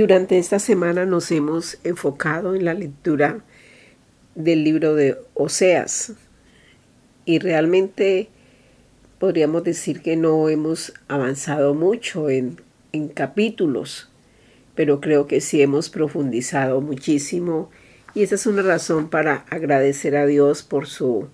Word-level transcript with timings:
Durante 0.00 0.38
esta 0.38 0.58
semana 0.58 1.04
nos 1.04 1.30
hemos 1.30 1.76
enfocado 1.84 2.54
en 2.54 2.64
la 2.64 2.72
lectura 2.72 3.44
del 4.34 4.64
libro 4.64 4.94
de 4.94 5.18
Oseas. 5.34 6.14
Y 7.26 7.38
realmente 7.38 8.30
podríamos 9.18 9.62
decir 9.62 10.00
que 10.00 10.16
no 10.16 10.48
hemos 10.48 10.94
avanzado 11.08 11.74
mucho 11.74 12.30
en, 12.30 12.56
capítulos, 13.12 14.08
pero 14.74 15.02
creo 15.02 15.26
que 15.26 15.42
sí 15.42 15.60
hemos 15.60 15.90
profundizado 15.90 16.80
muchísimo. 16.80 17.70
Y 18.14 18.22
esa 18.22 18.36
es 18.36 18.46
una 18.46 18.62
razón 18.62 19.10
para 19.10 19.44
agradecer 19.50 20.16
a 20.16 20.24
Dios 20.24 20.62
por 20.62 20.86
su 20.86 21.28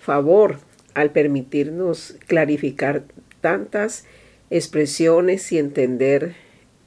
favor 0.00 0.58
al 0.92 1.12
permitirnos 1.12 2.16
clarificar 2.26 3.04
tantas 3.40 4.04
expresiones 4.50 5.50
y 5.50 5.56
entender 5.56 6.41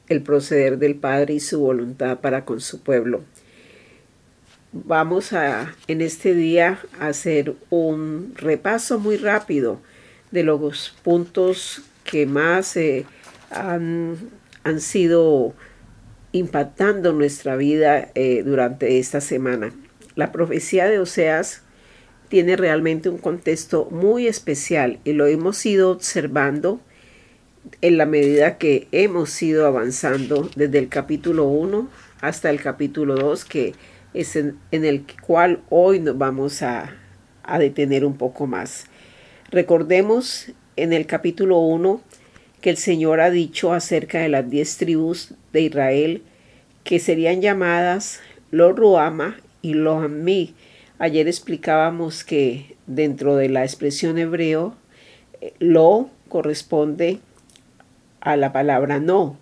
el 0.07 0.21
proceder 0.21 0.77
del 0.77 0.95
Padre 0.95 1.35
y 1.35 1.39
su 1.39 1.59
voluntad 1.59 2.19
para 2.19 2.45
con 2.45 2.61
su 2.61 2.81
pueblo. 2.81 3.23
Vamos 4.71 5.31
a 5.33 5.73
en 5.87 6.01
este 6.01 6.33
día 6.33 6.79
hacer 6.99 7.55
un 7.69 8.33
repaso 8.35 8.99
muy 8.99 9.15
rápido 9.17 9.79
de 10.31 10.43
los 10.43 10.95
puntos 11.01 11.81
que 12.03 12.25
más 12.25 12.75
eh, 12.75 13.05
han, 13.51 14.17
han, 14.63 14.81
sido 14.81 15.53
impactando 16.33 17.13
nuestra 17.13 17.55
vida 17.55 18.09
eh, 18.15 18.43
durante 18.43 18.99
esta 18.99 19.21
semana. 19.21 19.71
La 20.15 20.33
profecía 20.33 20.89
de 20.89 20.99
Oseas 20.99 21.61
tiene 22.27 22.57
realmente 22.57 23.07
un 23.07 23.17
contexto 23.17 23.87
muy 23.91 24.27
especial 24.27 24.99
y 25.05 25.13
lo 25.13 25.25
hemos 25.25 25.65
ido 25.65 25.91
observando 25.91 26.81
en 27.81 27.97
la 27.97 28.05
medida 28.05 28.57
que 28.57 28.87
hemos 28.91 29.41
ido 29.41 29.65
avanzando 29.65 30.49
desde 30.55 30.79
el 30.79 30.89
capítulo 30.89 31.45
1 31.45 31.87
hasta 32.21 32.49
el 32.49 32.61
capítulo 32.61 33.15
2, 33.15 33.45
que 33.45 33.73
es 34.13 34.35
en, 34.35 34.57
el 34.71 35.05
cual 35.21 35.61
hoy 35.69 35.99
nos 35.99 36.17
vamos 36.17 36.61
a, 36.61 36.95
detener 37.59 38.05
un 38.05 38.17
poco 38.17 38.47
más. 38.47 38.85
Recordemos 39.51 40.51
en 40.75 40.93
el 40.93 41.05
capítulo 41.05 41.59
1 41.59 42.01
que 42.61 42.71
el 42.71 42.77
Señor 42.77 43.21
ha 43.21 43.29
dicho 43.29 43.73
acerca 43.73 44.19
de 44.19 44.29
las 44.29 44.49
diez 44.49 44.77
tribus 44.77 45.35
de 45.53 45.61
Israel 45.61 46.23
que 46.83 46.99
serían 46.99 47.41
llamadas 47.41 48.19
Lo 48.49 48.73
Ruama 48.73 49.37
y 49.61 49.75
Lo 49.75 49.99
Ammi. 49.99 50.55
Ayer 50.97 51.27
explicábamos 51.27 52.23
que 52.23 52.75
dentro 52.87 53.35
de 53.35 53.49
la 53.49 53.63
expresión 53.63 54.17
hebreo, 54.17 54.75
eh, 55.41 55.53
Lo 55.59 56.09
corresponde 56.29 57.19
a 58.25 58.35
la 58.35 58.51
palabra 58.51 58.99
no. 58.99 59.37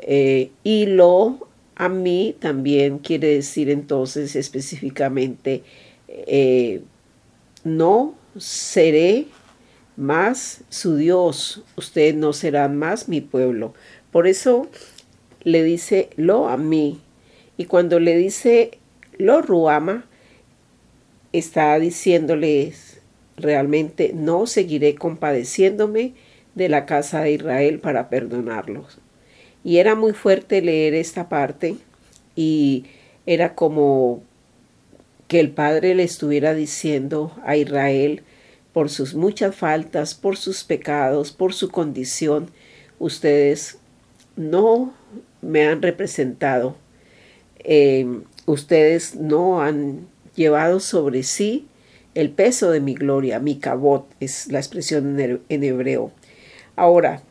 Eh, 0.00 0.50
y 0.64 0.86
lo 0.86 1.46
a 1.76 1.88
mí 1.88 2.34
también 2.40 2.98
quiere 2.98 3.28
decir 3.28 3.70
entonces 3.70 4.34
específicamente 4.34 5.62
eh, 6.08 6.80
no 7.62 8.14
seré 8.38 9.26
más 9.96 10.62
su 10.70 10.96
Dios, 10.96 11.62
ustedes 11.76 12.14
no 12.14 12.32
serán 12.32 12.76
más 12.78 13.08
mi 13.08 13.20
pueblo. 13.20 13.74
Por 14.10 14.26
eso 14.26 14.68
le 15.42 15.62
dice 15.62 16.10
lo 16.16 16.48
a 16.48 16.56
mí. 16.56 17.00
Y 17.58 17.66
cuando 17.66 18.00
le 18.00 18.16
dice 18.16 18.78
lo 19.18 19.42
ruama, 19.42 20.06
está 21.32 21.78
diciéndoles 21.78 23.00
realmente 23.36 24.12
no 24.14 24.46
seguiré 24.46 24.94
compadeciéndome 24.94 26.14
de 26.56 26.68
la 26.68 26.86
casa 26.86 27.20
de 27.20 27.32
Israel 27.32 27.78
para 27.78 28.08
perdonarlos. 28.08 28.98
Y 29.62 29.76
era 29.76 29.94
muy 29.94 30.12
fuerte 30.12 30.62
leer 30.62 30.94
esta 30.94 31.28
parte 31.28 31.76
y 32.34 32.86
era 33.26 33.54
como 33.54 34.22
que 35.28 35.38
el 35.38 35.50
Padre 35.50 35.94
le 35.94 36.02
estuviera 36.02 36.54
diciendo 36.54 37.32
a 37.44 37.56
Israel 37.56 38.22
por 38.72 38.90
sus 38.90 39.14
muchas 39.14 39.54
faltas, 39.54 40.14
por 40.14 40.36
sus 40.36 40.64
pecados, 40.64 41.32
por 41.32 41.52
su 41.52 41.70
condición, 41.70 42.50
ustedes 42.98 43.78
no 44.36 44.94
me 45.42 45.66
han 45.66 45.82
representado, 45.82 46.76
em, 47.58 48.24
ustedes 48.46 49.16
no 49.16 49.62
han 49.62 50.06
llevado 50.34 50.80
sobre 50.80 51.22
sí 51.22 51.66
el 52.14 52.30
peso 52.30 52.70
de 52.70 52.80
mi 52.80 52.94
gloria, 52.94 53.40
mi 53.40 53.56
cabot 53.56 54.06
es 54.20 54.50
la 54.50 54.58
expresión 54.58 55.18
en 55.20 55.64
hebreo. 55.64 56.12
Ahora, 56.76 57.22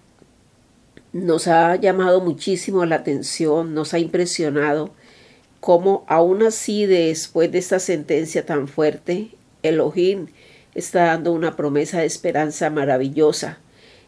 nos 1.14 1.48
ha 1.48 1.76
llamado 1.76 2.20
muchísimo 2.20 2.84
la 2.86 2.98
atención, 2.98 3.76
nos 3.76 3.94
ha 3.94 4.00
impresionado 4.00 4.92
cómo 5.60 6.04
aún 6.08 6.44
así 6.44 6.88
después 6.88 7.52
de 7.52 7.60
esta 7.60 7.80
sentencia 7.80 8.46
tan 8.46 8.68
fuerte, 8.68 9.30
Elohim 9.64 10.28
está 10.74 11.06
dando 11.06 11.32
una 11.32 11.56
promesa 11.56 12.00
de 12.00 12.06
esperanza 12.06 12.70
maravillosa. 12.72 13.60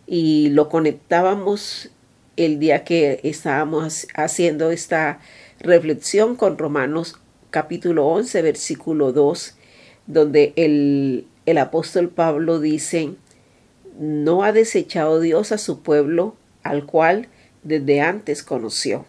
Y 0.07 0.49
lo 0.49 0.69
conectábamos 0.69 1.91
el 2.35 2.59
día 2.59 2.83
que 2.83 3.19
estábamos 3.23 4.07
haciendo 4.15 4.71
esta 4.71 5.19
reflexión 5.59 6.35
con 6.35 6.57
Romanos 6.57 7.15
capítulo 7.49 8.05
11 8.07 8.41
versículo 8.43 9.11
2 9.11 9.55
donde 10.05 10.53
el, 10.55 11.25
el 11.45 11.57
apóstol 11.57 12.09
Pablo 12.09 12.59
dice 12.59 13.15
no 13.99 14.43
ha 14.43 14.51
desechado 14.51 15.19
Dios 15.19 15.51
a 15.51 15.57
su 15.57 15.81
pueblo, 15.81 16.35
al 16.63 16.85
cual 16.85 17.27
desde 17.63 18.01
antes 18.01 18.43
conoció. 18.43 19.05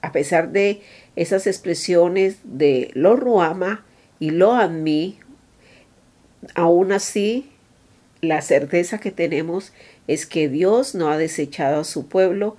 A 0.00 0.12
pesar 0.12 0.52
de 0.52 0.82
esas 1.16 1.46
expresiones 1.46 2.36
de 2.44 2.90
lo 2.94 3.16
ruama 3.16 3.84
y 4.20 4.30
lo 4.30 4.56
mí, 4.68 5.18
aún 6.54 6.92
así 6.92 7.50
la 8.20 8.42
certeza 8.42 8.98
que 8.98 9.10
tenemos 9.10 9.72
es 10.06 10.26
que 10.26 10.48
Dios 10.48 10.94
no 10.94 11.08
ha 11.10 11.16
desechado 11.16 11.80
a 11.80 11.84
su 11.84 12.08
pueblo 12.08 12.56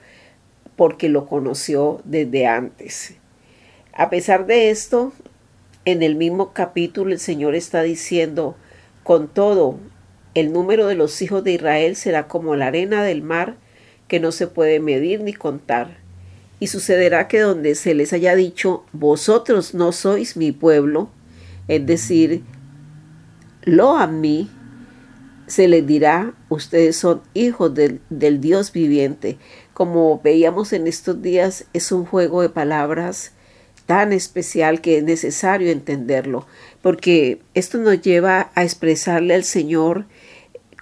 porque 0.76 1.10
lo 1.10 1.28
conoció 1.28 2.02
desde 2.04 2.48
antes. 2.48 3.16
A 3.94 4.10
pesar 4.10 4.46
de 4.46 4.70
esto, 4.70 5.14
en 5.86 6.04
el 6.04 6.16
mismo 6.16 6.52
capítulo 6.54 7.12
el 7.12 7.20
Señor 7.20 7.56
está 7.56 7.82
diciendo, 7.82 8.56
con 9.04 9.28
todo, 9.28 9.80
el 10.36 10.54
número 10.54 10.88
de 10.88 10.96
los 10.96 11.22
hijos 11.22 11.44
de 11.44 11.54
Israel 11.54 11.96
será 11.96 12.28
como 12.28 12.56
la 12.56 12.68
arena 12.68 13.04
del 13.04 13.24
mar, 13.24 13.56
que 14.08 14.20
no 14.20 14.32
se 14.32 14.48
puede 14.48 14.80
medir 14.80 15.22
ni 15.22 15.34
contar. 15.34 15.98
Y 16.60 16.68
sucederá 16.68 17.28
que 17.28 17.40
donde 17.40 17.74
se 17.76 17.96
les 17.96 18.14
haya 18.14 18.36
dicho, 18.36 18.86
vosotros 18.94 19.74
no 19.74 19.92
sois 19.92 20.38
mi 20.38 20.52
pueblo, 20.52 21.10
es 21.68 21.86
decir, 21.86 22.44
lo 23.64 23.98
a 23.98 24.08
mí, 24.08 24.50
se 25.48 25.68
les 25.68 25.86
dirá, 25.86 26.34
ustedes 26.50 26.96
son 26.96 27.22
hijos 27.34 27.74
del, 27.74 28.02
Dios 28.42 28.72
viviente. 28.72 29.38
Como 29.74 30.20
veíamos 30.24 30.74
en 30.74 30.88
estos 30.88 31.22
días, 31.22 31.66
es 31.74 31.92
un 31.92 32.06
juego 32.06 32.42
de 32.42 32.50
palabras 32.50 33.32
tan 33.86 34.12
especial 34.14 34.82
que 34.82 34.98
es 34.98 35.04
necesario 35.04 35.72
entenderlo, 35.72 36.48
porque 36.82 37.42
esto 37.54 37.78
nos 37.78 38.02
lleva 38.02 38.52
a 38.56 38.64
expresarle 38.64 39.36
al 39.36 39.44
Señor 39.44 40.06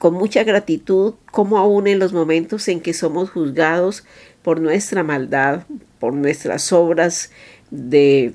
con 0.03 0.15
mucha 0.15 0.43
gratitud, 0.43 1.13
como 1.31 1.57
aún 1.57 1.87
en 1.87 1.97
los 1.97 2.11
momentos 2.11 2.67
en 2.67 2.81
que 2.81 2.93
somos 2.93 3.29
juzgados 3.29 4.03
por 4.41 4.59
nuestra 4.59 5.01
maldad, 5.01 5.63
por 5.97 6.13
nuestras 6.13 6.73
obras 6.73 7.31
de 7.71 8.33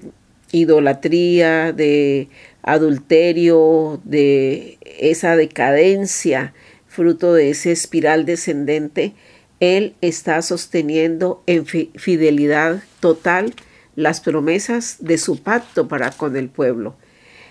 idolatría, 0.50 1.75
de 1.75 2.31
adulterio, 2.62 4.00
de 4.04 4.78
esa 4.82 5.37
decadencia, 5.37 6.54
fruto 6.87 7.34
de 7.34 7.50
ese 7.50 7.70
espiral 7.70 8.25
descendente, 8.25 9.12
Él 9.60 9.94
está 10.00 10.40
sosteniendo 10.40 11.43
en 11.46 11.66
fidelidad 11.66 12.82
total 13.00 13.54
las 13.94 14.22
promesas 14.22 14.96
de 15.00 15.19
su 15.19 15.43
pacto 15.43 15.87
para 15.87 16.12
con 16.12 16.34
el 16.34 16.48
pueblo. 16.48 16.96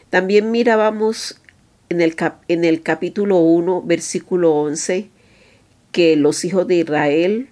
También 0.09 0.50
mirábamos 0.50 1.39
en 1.89 2.01
el, 2.01 2.16
en 2.48 2.66
el 2.66 2.81
capítulo 2.81 3.38
1, 3.38 3.84
versículo 3.84 4.54
11, 4.56 5.10
que 5.92 6.16
los 6.16 6.44
hijos 6.45 6.68
de 6.68 6.75
Israel 6.75 7.50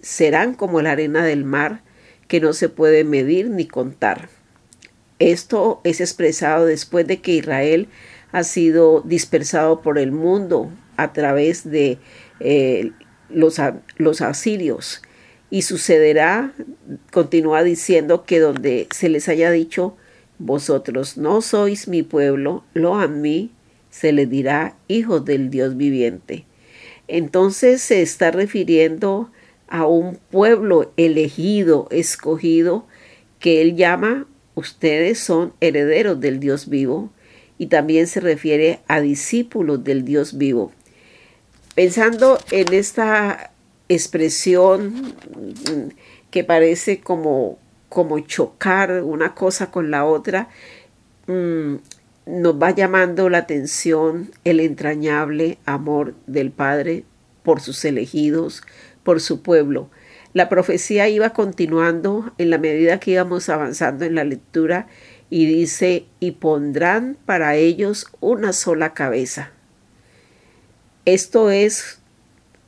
serán 0.00 0.54
como 0.54 0.82
la 0.82 0.92
arena 0.92 1.24
del 1.24 1.44
mar, 1.44 1.82
que 2.28 2.40
no 2.40 2.52
se 2.52 2.68
puede 2.68 3.04
medir 3.04 3.50
ni 3.50 3.66
contar. 3.66 4.28
Esto 5.18 5.80
es 5.84 6.00
expresado 6.00 6.66
después 6.66 7.06
de 7.06 7.20
que 7.20 7.32
Israel 7.32 7.88
ha 8.32 8.44
sido 8.44 9.00
dispersado 9.02 9.80
por 9.80 9.98
el 9.98 10.12
mundo 10.12 10.70
a 10.96 11.12
través 11.12 11.68
de 11.70 11.98
eh, 12.40 12.92
los, 13.28 13.60
los 13.96 14.20
asirios. 14.20 15.02
Y 15.50 15.62
sucederá, 15.62 16.52
continúa 17.12 17.62
diciendo, 17.62 18.24
que 18.24 18.40
donde 18.40 18.88
se 18.90 19.08
les 19.08 19.28
haya 19.28 19.50
dicho, 19.50 19.96
vosotros 20.38 21.16
no 21.16 21.42
sois 21.42 21.86
mi 21.86 22.02
pueblo, 22.02 22.64
lo 22.74 22.96
a 22.96 23.06
mí, 23.06 23.53
se 23.94 24.10
le 24.12 24.26
dirá 24.26 24.76
hijos 24.88 25.24
del 25.24 25.50
Dios 25.50 25.76
viviente. 25.76 26.46
Entonces 27.06 27.80
se 27.80 28.02
está 28.02 28.32
refiriendo 28.32 29.30
a 29.68 29.86
un 29.86 30.18
pueblo 30.32 30.92
elegido, 30.96 31.86
escogido, 31.92 32.88
que 33.38 33.62
él 33.62 33.76
llama, 33.76 34.26
ustedes 34.56 35.20
son 35.20 35.52
herederos 35.60 36.18
del 36.18 36.40
Dios 36.40 36.68
vivo, 36.68 37.12
y 37.56 37.66
también 37.66 38.08
se 38.08 38.18
refiere 38.18 38.80
a 38.88 39.00
discípulos 39.00 39.84
del 39.84 40.04
Dios 40.04 40.38
vivo. 40.38 40.72
Pensando 41.76 42.40
en 42.50 42.74
esta 42.74 43.52
expresión 43.88 45.14
que 46.32 46.42
parece 46.42 46.98
como, 46.98 47.58
como 47.88 48.18
chocar 48.18 49.04
una 49.04 49.36
cosa 49.36 49.70
con 49.70 49.92
la 49.92 50.04
otra, 50.04 50.48
mm, 51.28 51.76
nos 52.26 52.60
va 52.60 52.70
llamando 52.70 53.28
la 53.28 53.38
atención 53.38 54.30
el 54.44 54.60
entrañable 54.60 55.58
amor 55.66 56.14
del 56.26 56.50
Padre 56.50 57.04
por 57.42 57.60
sus 57.60 57.84
elegidos, 57.84 58.62
por 59.02 59.20
su 59.20 59.42
pueblo. 59.42 59.90
La 60.32 60.48
profecía 60.48 61.08
iba 61.08 61.30
continuando 61.30 62.32
en 62.38 62.50
la 62.50 62.58
medida 62.58 62.98
que 62.98 63.12
íbamos 63.12 63.48
avanzando 63.48 64.04
en 64.04 64.14
la 64.14 64.24
lectura 64.24 64.88
y 65.30 65.46
dice, 65.46 66.06
y 66.20 66.32
pondrán 66.32 67.16
para 67.24 67.56
ellos 67.56 68.06
una 68.20 68.52
sola 68.52 68.94
cabeza. 68.94 69.50
Esto 71.04 71.50
es 71.50 72.00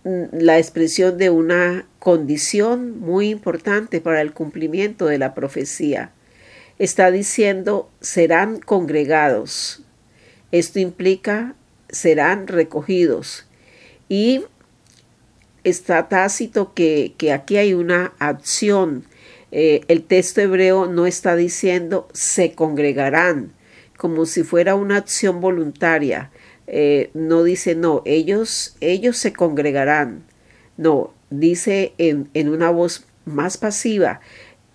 mm, 0.04 0.24
la 0.32 0.58
expresión 0.58 1.16
de 1.16 1.30
una 1.30 1.86
condición 1.98 3.00
muy 3.00 3.30
importante 3.30 4.00
para 4.00 4.20
el 4.20 4.32
cumplimiento 4.32 5.06
de 5.06 5.18
la 5.18 5.34
profecía. 5.34 6.12
Está 6.78 7.10
diciendo, 7.10 7.90
serán 8.00 8.60
congregados. 8.60 9.82
Esto 10.52 10.78
implica, 10.78 11.54
serán 11.88 12.46
recogidos. 12.46 13.46
Y 14.08 14.44
está 15.64 16.08
tácito 16.08 16.74
que, 16.74 17.14
aquí 17.32 17.56
hay 17.56 17.74
una 17.74 18.12
acción. 18.18 19.04
Eh, 19.52 19.80
el 19.88 20.04
texto 20.04 20.40
hebreo 20.40 20.86
no 20.86 21.06
está 21.06 21.34
diciendo 21.34 22.08
se 22.12 22.54
congregarán, 22.54 23.52
como 23.96 24.26
si 24.26 24.42
fuera 24.42 24.74
una 24.74 24.98
acción 24.98 25.40
voluntaria. 25.40 26.30
Eh, 26.66 27.10
no 27.14 27.42
dice 27.42 27.74
no, 27.74 28.02
ellos, 28.04 28.76
ellos 28.80 29.16
se 29.16 29.32
congregarán. 29.32 30.24
No, 30.76 31.14
dice 31.30 31.94
en, 31.96 32.28
en 32.34 32.48
una 32.48 32.70
voz 32.70 33.06
más 33.24 33.56
pasiva, 33.56 34.20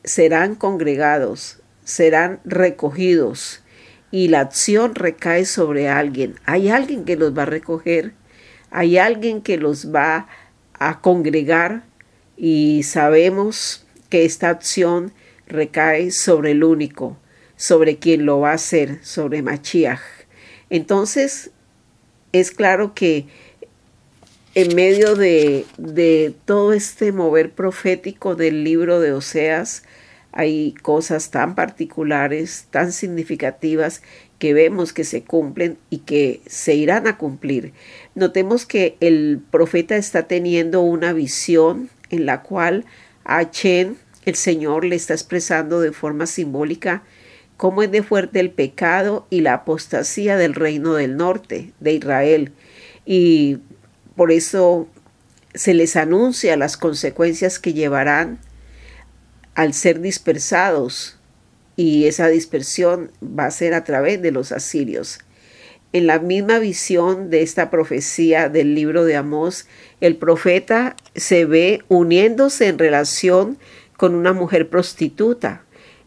serán 0.04 0.56
congregados, 0.56 1.61
serán 1.92 2.40
recogidos 2.46 3.62
y 4.12 4.28
la 4.28 4.42
acción 4.42 4.96
recae 4.96 5.46
sobre 5.46 5.90
alguien. 5.90 6.36
Hay 6.46 6.70
alguien 6.70 7.06
que 7.06 7.16
los 7.16 7.38
va 7.38 7.44
a 7.44 7.48
recoger, 7.48 8.14
hay 8.70 8.98
alguien 8.98 9.42
que 9.42 9.58
los 9.58 9.94
va 9.94 10.28
a 10.74 11.02
congregar 11.02 11.84
y 12.38 12.84
sabemos 12.84 13.86
que 14.10 14.26
esta 14.26 14.50
acción 14.50 15.14
recae 15.48 16.12
sobre 16.12 16.52
el 16.52 16.64
único, 16.64 17.18
sobre 17.56 17.98
quien 17.98 18.26
lo 18.26 18.40
va 18.40 18.52
a 18.52 18.56
hacer, 18.56 19.00
sobre 19.04 19.42
Machiach. 19.42 20.00
Entonces, 20.70 21.52
es 22.32 22.52
claro 22.52 22.94
que 22.94 23.28
en 24.56 24.76
medio 24.76 25.16
de, 25.16 25.66
de, 25.78 26.34
todo 26.46 26.74
este 26.74 27.12
mover 27.12 27.52
profético 27.52 28.36
del 28.36 28.64
libro 28.64 29.00
de 29.00 29.14
Oseas, 29.14 29.84
hay 30.32 30.74
cosas 30.82 31.32
tan 31.32 31.56
particulares, 31.56 32.68
tan 32.72 32.92
significativas 32.92 34.02
que 34.40 34.54
vemos 34.54 34.94
que 34.94 35.04
se 35.04 35.24
cumplen 35.24 35.78
y 35.90 36.00
que 36.00 36.42
se 36.48 36.74
irán 36.74 37.08
a 37.08 37.18
cumplir. 37.18 37.74
Notemos 38.16 38.66
que 38.66 38.98
el 39.00 39.42
profeta 39.52 39.98
está 39.98 40.28
teniendo 40.28 40.82
una 40.82 41.14
visión 41.14 41.90
en 42.10 42.26
la 42.26 42.42
cual 42.42 42.86
a 43.24 43.52
Chen 43.52 43.98
el 44.26 44.36
Señor 44.36 44.86
le 44.86 44.96
está 44.96 45.14
expresando 45.14 45.82
de 45.82 45.92
forma 45.92 46.26
simbólica 46.26 47.04
cómo 47.58 47.84
es 47.84 47.92
de 47.92 48.02
fuerte 48.02 48.40
el 48.40 48.50
pecado 48.50 49.28
y 49.30 49.42
la 49.42 49.54
apostasía 49.54 50.38
del 50.38 50.56
reino 50.56 50.96
del 50.96 51.18
norte, 51.18 51.74
de 51.80 51.94
Israel. 51.94 52.54
Y 53.06 53.60
por 54.16 54.32
eso 54.32 54.88
se 55.54 55.74
les 55.74 55.96
anuncia 55.96 56.58
las 56.58 56.78
consecuencias 56.78 57.60
que 57.60 57.74
llevarán 57.74 58.40
al 59.56 59.74
ser 59.74 60.00
dispersados 60.00 61.18
y 61.76 62.06
esa 62.06 62.28
dispersión 62.28 63.12
va 63.24 63.46
a 63.46 63.52
ser 63.52 63.74
a 63.74 63.84
través 63.84 64.22
de 64.22 64.32
los 64.32 64.52
asirios. 64.52 65.20
En 65.94 66.08
la 66.08 66.20
misma 66.20 66.60
visión 66.60 67.30
de 67.30 67.42
esta 67.42 67.70
profecía 67.70 68.48
del 68.48 68.76
libro 68.76 69.04
de 69.04 69.18
Amós, 69.18 69.68
el 70.00 70.16
profeta 70.16 70.96
se 71.16 71.46
ve 71.46 71.82
uniéndose 71.90 72.68
en 72.68 72.80
relación 72.80 73.58
con 73.98 74.16
una 74.16 74.32
mujer 74.32 74.70
prostituta. 74.70 75.66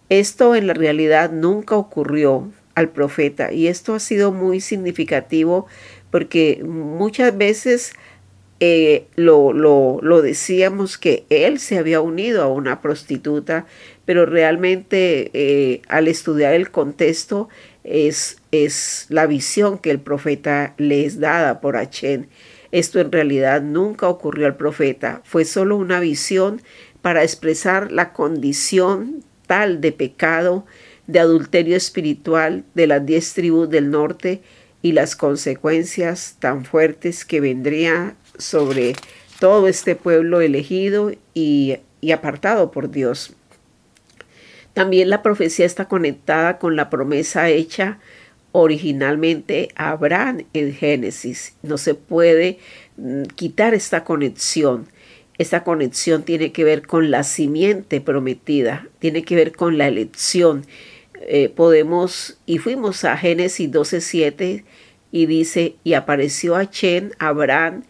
Esto 0.08 0.54
en 0.54 0.66
la 0.66 0.74
realidad 0.74 1.30
nunca 1.30 1.76
ocurrió 1.76 2.50
al 2.74 2.90
profeta 2.90 3.52
y 3.52 3.68
esto 3.68 3.94
ha 3.94 4.00
sido 4.00 4.32
muy 4.32 4.60
significativo 4.60 5.66
porque 6.10 6.62
muchas 6.64 7.36
veces 7.36 7.92
eh, 8.60 9.06
lo, 9.16 9.52
lo, 9.52 9.98
lo, 10.00 10.22
decíamos 10.22 10.96
que 10.96 11.24
él 11.28 11.58
se 11.58 11.78
había 11.78 12.00
unido 12.00 12.42
a 12.42 12.46
una 12.46 12.80
prostituta, 12.80 13.66
pero 14.04 14.26
realmente 14.26 15.30
eh, 15.34 15.82
al 15.88 16.08
estudiar 16.08 16.54
el 16.54 16.70
contexto 16.70 17.48
es, 17.82 18.38
es 18.52 19.06
la 19.08 19.26
visión 19.26 19.78
que 19.78 19.90
el 19.90 20.00
profeta 20.00 20.74
le 20.78 21.04
es 21.04 21.18
dada 21.18 21.60
por 21.60 21.76
Achen. 21.76 22.28
Esto 22.70 23.00
en 23.00 23.12
realidad 23.12 23.62
nunca 23.62 24.08
ocurrió 24.08 24.46
al 24.46 24.56
profeta, 24.56 25.20
fue 25.24 25.44
solo 25.44 25.76
una 25.76 26.00
visión 26.00 26.62
para 27.02 27.22
expresar 27.22 27.92
la 27.92 28.12
condición 28.12 29.22
tal 29.46 29.80
de 29.80 29.92
pecado, 29.92 30.64
de 31.06 31.20
adulterio 31.20 31.76
espiritual 31.76 32.64
de 32.74 32.86
las 32.86 33.04
diez 33.04 33.34
tribus 33.34 33.68
del 33.68 33.90
norte 33.90 34.42
y 34.80 34.92
las 34.92 35.16
consecuencias 35.16 36.36
tan 36.38 36.64
fuertes 36.64 37.24
que 37.24 37.40
vendría 37.40 38.16
sobre 38.38 38.94
todo 39.40 39.68
este 39.68 39.96
pueblo 39.96 40.40
elegido 40.40 41.12
y, 41.34 41.76
y 42.00 42.12
apartado 42.12 42.70
por 42.70 42.90
Dios. 42.90 43.34
También 44.72 45.08
la 45.08 45.22
profecía 45.22 45.66
está 45.66 45.86
conectada 45.86 46.58
con 46.58 46.76
la 46.76 46.90
promesa 46.90 47.48
hecha 47.48 47.98
originalmente 48.56 49.68
a 49.74 49.90
Abraham 49.90 50.44
en 50.52 50.72
Génesis. 50.72 51.54
No 51.62 51.76
se 51.76 51.94
puede 51.94 52.58
mm, 52.96 53.22
quitar 53.34 53.74
esta 53.74 54.04
conexión. 54.04 54.86
Esta 55.38 55.64
conexión 55.64 56.22
tiene 56.22 56.52
que 56.52 56.62
ver 56.62 56.86
con 56.86 57.10
la 57.10 57.24
simiente 57.24 58.00
prometida, 58.00 58.86
tiene 59.00 59.24
que 59.24 59.34
ver 59.34 59.52
con 59.52 59.76
la 59.76 59.88
elección. 59.88 60.66
Eh, 61.22 61.48
podemos, 61.48 62.38
y 62.46 62.58
fuimos 62.58 63.04
a 63.04 63.16
Génesis 63.16 63.68
12:7 63.70 64.64
y 65.10 65.26
dice, 65.26 65.74
y 65.82 65.94
apareció 65.94 66.54
a 66.54 66.70
Chen, 66.70 67.12
Abraham, 67.18 67.82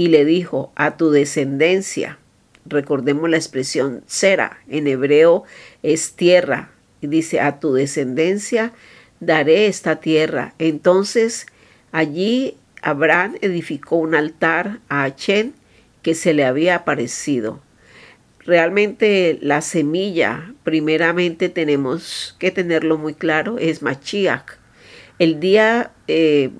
y 0.00 0.08
le 0.08 0.24
dijo, 0.24 0.72
a 0.76 0.96
tu 0.96 1.10
descendencia. 1.10 2.16
Recordemos 2.64 3.28
la 3.28 3.36
expresión 3.36 4.02
Sera, 4.06 4.56
en 4.66 4.86
hebreo 4.86 5.44
es 5.82 6.14
tierra, 6.14 6.70
y 7.02 7.06
dice, 7.06 7.38
a 7.38 7.60
tu 7.60 7.74
descendencia 7.74 8.72
daré 9.20 9.66
esta 9.66 9.96
tierra. 9.96 10.54
Entonces 10.58 11.44
allí 11.92 12.56
Abraham 12.80 13.36
edificó 13.42 13.96
un 13.96 14.14
altar 14.14 14.78
a 14.88 15.02
Achen 15.02 15.52
que 16.00 16.14
se 16.14 16.32
le 16.32 16.46
había 16.46 16.76
aparecido. 16.76 17.60
Realmente 18.38 19.38
la 19.42 19.60
semilla, 19.60 20.54
primeramente 20.64 21.50
tenemos 21.50 22.36
que 22.38 22.50
tenerlo 22.50 22.96
muy 22.96 23.12
claro, 23.12 23.58
es 23.58 23.82
Machiach. 23.82 24.52
El 25.18 25.40
día 25.40 25.90
eh, 26.08 26.52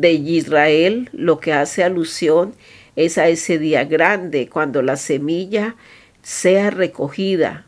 de 0.00 0.12
Israel 0.12 1.08
lo 1.12 1.38
que 1.38 1.52
hace 1.52 1.84
alusión 1.84 2.54
es 2.96 3.18
a 3.18 3.28
ese 3.28 3.58
día 3.58 3.84
grande, 3.84 4.48
cuando 4.48 4.82
la 4.82 4.96
semilla 4.96 5.76
sea 6.22 6.70
recogida, 6.70 7.66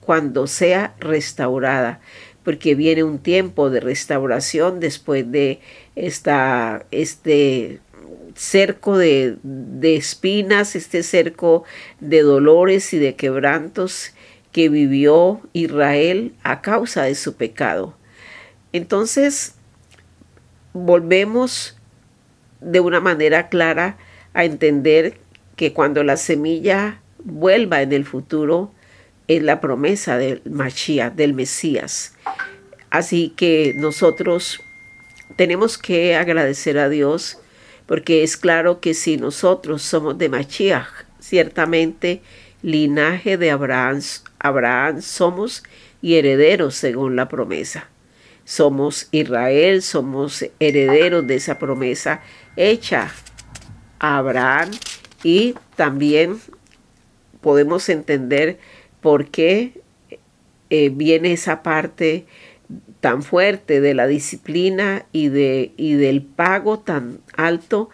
cuando 0.00 0.46
sea 0.46 0.94
restaurada, 0.98 2.00
porque 2.44 2.74
viene 2.74 3.04
un 3.04 3.18
tiempo 3.18 3.70
de 3.70 3.80
restauración 3.80 4.80
después 4.80 5.30
de 5.30 5.60
esta, 5.96 6.86
este 6.90 7.80
cerco 8.34 8.96
de, 8.96 9.36
de 9.42 9.96
espinas, 9.96 10.76
este 10.76 11.02
cerco 11.02 11.64
de 12.00 12.22
dolores 12.22 12.92
y 12.94 12.98
de 12.98 13.16
quebrantos 13.16 14.12
que 14.52 14.68
vivió 14.68 15.40
Israel 15.52 16.32
a 16.42 16.62
causa 16.62 17.02
de 17.02 17.14
su 17.14 17.34
pecado. 17.34 17.96
Entonces, 18.72 19.57
volvemos 20.84 21.76
de 22.60 22.80
una 22.80 23.00
manera 23.00 23.48
clara 23.48 23.98
a 24.34 24.44
entender 24.44 25.18
que 25.56 25.72
cuando 25.72 26.04
la 26.04 26.16
semilla 26.16 27.00
vuelva 27.24 27.82
en 27.82 27.92
el 27.92 28.04
futuro, 28.04 28.72
es 29.26 29.42
la 29.42 29.60
promesa 29.60 30.16
del 30.16 30.42
Mashiach, 30.44 31.14
del 31.14 31.34
Mesías. 31.34 32.14
Así 32.90 33.34
que 33.36 33.74
nosotros 33.76 34.60
tenemos 35.36 35.76
que 35.76 36.16
agradecer 36.16 36.78
a 36.78 36.88
Dios 36.88 37.38
porque 37.86 38.22
es 38.22 38.36
claro 38.36 38.80
que 38.80 38.94
si 38.94 39.16
nosotros 39.16 39.82
somos 39.82 40.16
de 40.18 40.28
Mashiach, 40.28 41.08
Ciertamente, 41.20 42.22
linaje 42.62 43.36
de 43.36 43.50
Abraham, 43.50 44.00
Abraham 44.38 45.02
somos 45.02 45.62
y 46.00 46.14
herederos 46.14 46.74
según 46.74 47.16
la 47.16 47.28
promesa. 47.28 47.88
Somos 48.48 49.08
Israel, 49.10 49.82
somos 49.82 50.42
herederos 50.58 51.26
de 51.26 51.34
esa 51.34 51.58
promesa 51.58 52.22
hecha 52.56 53.12
a 53.98 54.16
Abraham 54.16 54.70
y 55.22 55.54
también 55.76 56.38
podemos 57.42 57.90
entender 57.90 58.58
por 59.02 59.26
qué 59.26 59.82
eh, 60.70 60.88
viene 60.88 61.34
esa 61.34 61.62
parte 61.62 62.24
tan 63.00 63.22
fuerte 63.22 63.82
de 63.82 63.92
la 63.92 64.06
disciplina 64.06 65.04
y, 65.12 65.28
de, 65.28 65.72
y 65.76 65.92
del 65.96 66.22
pago 66.22 66.78
tan 66.78 67.20
alto 67.36 67.90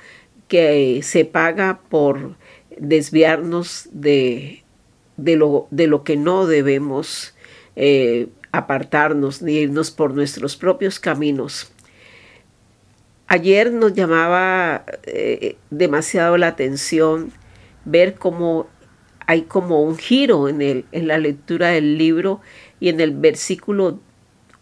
que 0.47 1.01
se 1.03 1.25
paga 1.25 1.81
por 1.89 2.37
desviarnos 2.79 3.89
de, 3.91 4.63
de, 5.17 5.35
lo, 5.35 5.67
de 5.73 5.89
lo, 5.89 6.05
que 6.05 6.17
no 6.17 6.47
debemos 6.47 7.35
eh, 7.75 8.29
apartarnos 8.57 9.43
ni 9.43 9.55
irnos 9.55 9.91
por 9.91 10.15
nuestros 10.15 10.57
propios 10.57 10.99
caminos. 10.99 11.73
Ayer 13.27 13.73
nos 13.73 13.95
llamaba 13.95 14.85
eh, 15.05 15.57
demasiado 15.71 16.37
la 16.37 16.49
atención 16.49 17.33
ver 17.85 18.15
cómo 18.15 18.69
hay 19.27 19.43
como 19.43 19.83
un 19.83 19.97
giro 19.97 20.49
en, 20.49 20.61
el, 20.61 20.85
en 20.93 21.09
la 21.09 21.19
lectura 21.19 21.69
del 21.69 21.97
libro 21.97 22.41
y 22.81 22.91
en 22.91 23.01
el 23.01 23.13
versículo 23.13 24.01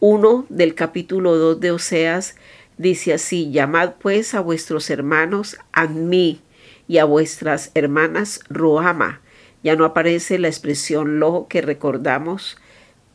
1 0.01 0.47
del 0.49 0.75
capítulo 0.75 1.37
2 1.37 1.61
de 1.61 1.71
Oseas 1.73 2.37
dice 2.77 3.15
así, 3.15 3.51
llamad 3.51 3.95
pues 4.01 4.35
a 4.35 4.41
vuestros 4.41 4.91
hermanos 4.91 5.57
a 5.73 5.87
mí 5.87 6.41
y 6.89 6.99
a 6.99 7.05
vuestras 7.05 7.71
hermanas 7.75 8.41
Roama. 8.49 9.21
Ya 9.63 9.77
no 9.77 9.85
aparece 9.85 10.39
la 10.39 10.49
expresión 10.49 11.21
lo 11.21 11.47
que 11.49 11.63
recordamos. 11.63 12.59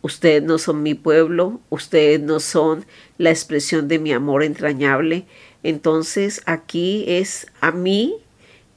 Ustedes 0.07 0.41
no 0.41 0.57
son 0.57 0.83
mi 0.83 0.93
pueblo, 0.93 1.59
ustedes 1.69 2.21
no 2.21 2.39
son 2.39 2.85
la 3.17 3.29
expresión 3.29 3.89
de 3.89 3.99
mi 3.99 4.13
amor 4.13 4.41
entrañable. 4.41 5.25
Entonces 5.63 6.41
aquí 6.45 7.03
es 7.09 7.47
a 7.59 7.73
mí 7.73 8.15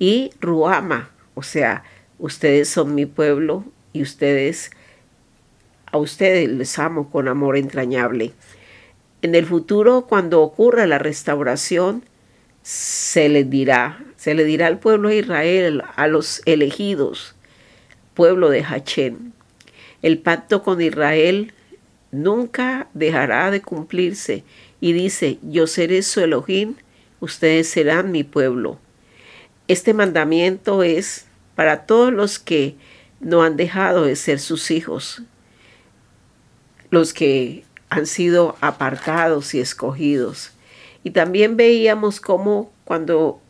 y 0.01 0.33
Ruama, 0.41 1.13
o 1.37 1.45
sea, 1.45 1.85
ustedes 2.19 2.69
son 2.69 2.97
mi 2.97 3.07
pueblo 3.07 3.65
y 3.93 4.03
ustedes, 4.03 4.73
a 5.93 5.99
ustedes 5.99 6.49
les 6.49 6.77
amo 6.81 7.09
con 7.11 7.29
amor 7.29 7.57
entrañable. 7.57 8.33
En 9.23 9.37
el 9.37 9.47
futuro, 9.47 10.07
cuando 10.09 10.43
ocurra 10.43 10.89
la 10.89 10.99
restauración, 10.99 12.03
se 12.63 13.29
les 13.29 13.49
dirá, 13.49 14.05
se 14.17 14.35
le 14.35 14.43
dirá 14.43 14.67
al 14.67 14.81
pueblo 14.81 15.11
de 15.11 15.19
Israel, 15.19 15.85
a 15.95 16.09
los 16.09 16.43
elegidos, 16.45 17.37
pueblo 18.15 18.51
de 18.51 18.65
Hachén. 18.65 19.33
El 20.03 20.19
pacto 20.19 20.63
con 20.63 20.81
Israel 20.81 21.53
nunca 22.11 22.89
dejará 22.95 23.51
de 23.51 23.63
cumplirse 23.63 24.45
y 24.81 24.93
dice, 24.93 25.39
yo 25.43 25.67
seré 25.67 26.03
su 26.03 26.21
Elohim, 26.21 26.75
ustedes 27.21 27.69
serán 27.69 28.11
mi 28.11 28.25
pueblo. 28.25 28.79
Este 29.69 29.95
mandamiento 29.95 30.83
es 30.83 31.27
para 31.55 31.87
todos 31.87 32.13
los 32.13 32.39
que 32.39 32.77
no 33.21 33.43
han 33.43 33.57
dejado 33.57 34.05
de 34.05 34.17
ser 34.17 34.41
sus 34.41 34.71
hijos, 34.71 35.23
los 36.91 37.13
que 37.13 37.65
han 37.91 38.07
sido 38.07 38.57
apartados 38.61 39.55
y 39.55 39.61
escogidos. 39.61 40.53
Y 41.05 41.11
también 41.11 41.57
veíamos 41.57 42.21
cómo 42.21 42.73
cuando 42.85 43.41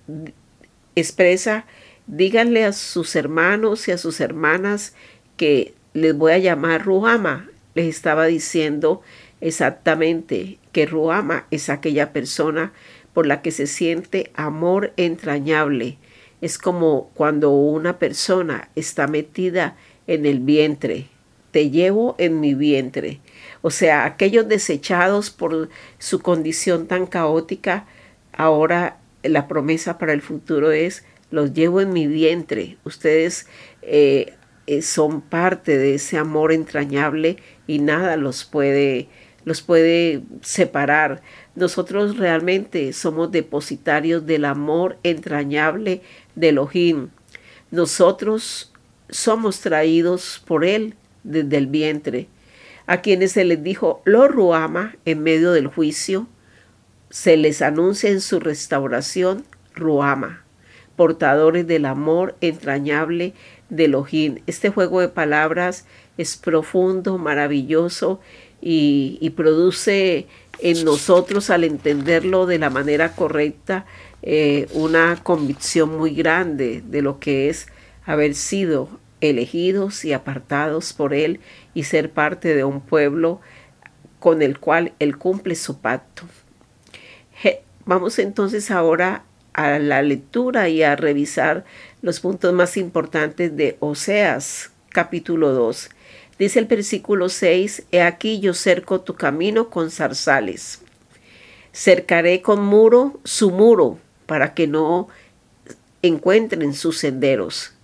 expresa, 0.96 1.64
díganle 2.06 2.64
a 2.64 2.72
sus 2.72 3.14
hermanos 3.14 3.86
y 3.88 3.92
a 3.92 3.98
sus 3.98 4.20
hermanas 4.20 4.94
que 5.36 5.74
les 5.92 6.16
voy 6.16 6.32
a 6.32 6.38
llamar 6.38 6.84
Ruhama, 6.84 7.48
les 7.74 7.86
estaba 7.86 8.26
diciendo 8.26 9.02
exactamente 9.40 10.58
que 10.72 10.86
Ruhama 10.86 11.46
es 11.50 11.68
aquella 11.68 12.12
persona 12.12 12.72
por 13.12 13.26
la 13.26 13.42
que 13.42 13.50
se 13.50 13.66
siente 13.66 14.30
amor 14.34 14.92
entrañable. 14.96 15.98
Es 16.40 16.58
como 16.58 17.10
cuando 17.14 17.50
una 17.50 17.98
persona 17.98 18.70
está 18.76 19.06
metida 19.06 19.76
en 20.06 20.26
el 20.26 20.40
vientre. 20.40 21.08
Te 21.50 21.70
llevo 21.70 22.14
en 22.18 22.40
mi 22.40 22.54
vientre. 22.54 23.20
O 23.62 23.70
sea, 23.70 24.04
aquellos 24.04 24.48
desechados 24.48 25.30
por 25.30 25.68
su 25.98 26.20
condición 26.20 26.86
tan 26.86 27.06
caótica, 27.06 27.86
ahora 28.32 28.98
la 29.22 29.48
promesa 29.48 29.98
para 29.98 30.12
el 30.12 30.22
futuro 30.22 30.70
es, 30.70 31.04
los 31.30 31.52
llevo 31.52 31.80
en 31.80 31.92
mi 31.92 32.06
vientre. 32.06 32.76
Ustedes 32.84 33.46
eh, 33.82 34.34
eh, 34.70 34.82
son 34.82 35.20
parte 35.20 35.78
de 35.78 35.94
ese 35.94 36.18
amor 36.18 36.52
entrañable 36.52 37.36
y 37.66 37.78
nada 37.78 38.16
los 38.16 38.44
puede, 38.44 39.08
los 39.44 39.62
puede 39.62 40.22
separar. 40.42 41.22
Nosotros 41.54 42.16
realmente 42.16 42.92
somos 42.92 43.32
depositarios 43.32 44.26
del 44.26 44.44
amor 44.44 44.98
entrañable 45.02 46.02
de 46.34 46.50
Elohim. 46.50 47.08
Nosotros 47.70 48.72
somos 49.08 49.60
traídos 49.60 50.42
por 50.46 50.64
Él 50.64 50.94
desde 51.24 51.56
el 51.56 51.66
vientre 51.66 52.28
a 52.90 53.02
quienes 53.02 53.30
se 53.30 53.44
les 53.44 53.62
dijo 53.62 54.02
lo 54.04 54.26
ruama 54.26 54.96
en 55.04 55.22
medio 55.22 55.52
del 55.52 55.68
juicio, 55.68 56.26
se 57.08 57.36
les 57.36 57.62
anuncia 57.62 58.10
en 58.10 58.20
su 58.20 58.40
restauración 58.40 59.44
ruama, 59.76 60.44
portadores 60.96 61.68
del 61.68 61.84
amor 61.84 62.34
entrañable 62.40 63.32
de 63.70 63.86
Elohim. 63.86 64.40
Este 64.46 64.70
juego 64.70 65.00
de 65.00 65.08
palabras 65.08 65.86
es 66.18 66.36
profundo, 66.36 67.18
maravilloso 67.18 68.20
y, 68.60 69.30
produce 69.36 70.26
en 70.58 70.84
nosotros 70.84 71.48
al 71.48 71.64
entenderlo 71.64 72.44
de 72.44 72.58
la 72.58 72.68
manera 72.68 73.12
correcta 73.12 73.86
eh, 74.22 74.68
una 74.74 75.18
convicción 75.22 75.96
muy 75.96 76.14
grande 76.14 76.82
de 76.86 77.00
lo 77.00 77.18
que 77.18 77.48
es 77.48 77.68
haber 78.04 78.34
sido 78.34 78.90
elegidos 79.22 80.04
y 80.04 80.12
apartados 80.12 80.92
por 80.92 81.14
Él 81.14 81.40
y 81.72 81.84
ser 81.84 82.10
parte 82.10 82.54
de 82.54 82.64
un 82.64 82.82
pueblo 82.82 83.40
con 84.18 84.42
el 84.42 84.58
cual 84.58 84.92
Él 84.98 85.16
cumple 85.16 85.54
su 85.54 85.80
pacto. 85.80 86.24
Vamos 87.90 88.20
entonces 88.20 88.70
ahora 88.70 89.24
a 89.52 89.80
la 89.80 90.02
lectura 90.02 90.68
y 90.68 90.82
a 90.82 90.94
revisar 90.94 91.64
los 92.02 92.20
puntos 92.20 92.52
más 92.52 92.76
importantes 92.76 93.56
de 93.56 93.76
Oseas 93.80 94.70
capítulo 94.88 95.52
2. 95.52 95.90
Dice 96.38 96.58
el 96.58 96.64
versículo 96.64 97.28
6, 97.28 97.84
He 97.92 98.00
aquí 98.00 98.40
yo 98.40 98.54
cerco 98.54 99.02
tu 99.02 99.14
camino 99.14 99.68
con 99.68 99.90
zarzales. 99.90 100.80
Cercaré 101.72 102.42
con 102.42 102.64
muro 102.64 103.20
su 103.24 103.50
muro 103.50 103.98
para 104.26 104.54
que 104.54 104.66
no 104.66 105.08
encuentren 106.02 106.72
sus 106.74 106.98
senderos. 106.98 107.74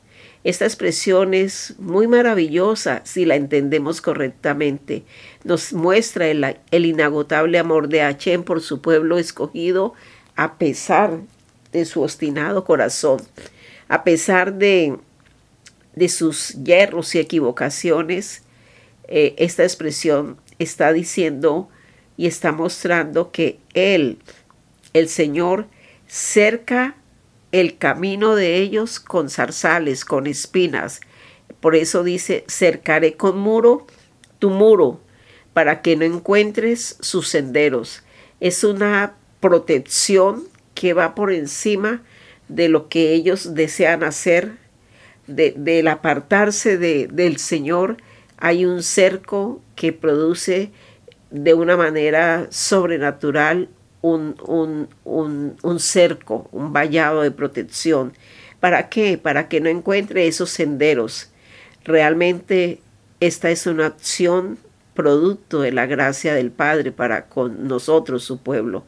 Esta 0.42 0.64
expresión 0.64 1.35
es 1.35 1.75
muy 1.78 2.06
maravillosa 2.06 3.02
si 3.04 3.25
la 3.25 3.35
entendemos 3.35 4.00
correctamente. 4.00 5.02
Nos 5.44 5.73
muestra 5.73 6.28
el, 6.28 6.87
inagotable 6.87 7.58
amor 7.58 7.88
de 7.88 8.02
Hachem 8.02 8.44
por 8.44 8.62
su 8.62 8.80
pueblo 8.80 9.18
escogido 9.18 9.94
a 10.37 10.56
pesar 10.56 11.18
de 11.73 11.85
su 11.85 12.02
obstinado 12.02 12.64
corazón, 12.64 13.20
a 13.88 14.04
pesar 14.04 14.54
de, 14.54 14.98
de 15.94 16.08
sus 16.08 16.54
hierros 16.64 17.14
y 17.14 17.18
equivocaciones. 17.18 18.42
Eh, 19.08 19.34
esta 19.38 19.62
expresión 19.62 20.38
está 20.58 20.92
diciendo 20.92 21.68
y 22.16 22.26
está 22.26 22.52
mostrando 22.52 23.30
que 23.30 23.58
Él, 23.74 24.18
el 24.92 25.08
Señor, 25.08 25.66
cerca 26.06 26.96
el 27.52 27.78
camino 27.78 28.34
de 28.34 28.56
ellos 28.56 29.00
con 29.00 29.30
zarzales, 29.30 30.04
con 30.04 30.26
espinas. 30.26 31.00
Por 31.60 31.74
eso 31.74 32.04
dice, 32.04 32.44
cercaré 32.48 33.14
con 33.16 33.38
muro 33.38 33.86
tu 34.38 34.50
muro, 34.50 35.00
para 35.52 35.80
que 35.80 35.96
no 35.96 36.04
encuentres 36.04 36.98
sus 37.00 37.28
senderos. 37.28 38.02
Es 38.40 38.64
una 38.64 39.14
protección 39.40 40.44
que 40.74 40.92
va 40.92 41.14
por 41.14 41.32
encima 41.32 42.02
de 42.48 42.68
lo 42.68 42.88
que 42.88 43.12
ellos 43.12 43.54
desean 43.54 44.02
hacer, 44.02 44.52
de, 45.26 45.54
del 45.56 45.88
apartarse 45.88 46.78
de, 46.78 47.08
del 47.08 47.38
Señor. 47.38 47.96
Hay 48.38 48.64
un 48.64 48.82
cerco 48.82 49.62
que 49.74 49.92
produce 49.92 50.70
de 51.30 51.54
una 51.54 51.76
manera 51.76 52.46
sobrenatural 52.50 53.68
un, 54.02 54.88
un, 55.04 55.80
cerco, 55.80 56.48
un 56.52 56.72
vallado 56.72 57.22
de 57.22 57.30
protección. 57.30 58.12
¿Para 58.60 58.88
qué? 58.88 59.18
Para 59.18 59.48
que 59.48 59.60
no 59.60 59.68
encuentre 59.68 60.26
esos 60.26 60.50
senderos. 60.50 61.30
Realmente 61.84 62.80
esta 63.20 63.50
es 63.50 63.66
una 63.66 63.86
acción 63.86 64.58
producto 64.94 65.60
de 65.60 65.72
la 65.72 65.86
gracia 65.86 66.34
del 66.34 66.50
Padre 66.50 66.92
para 66.92 67.26
con 67.26 67.68
nosotros, 67.68 68.24
su 68.24 68.38
pueblo. 68.38 68.84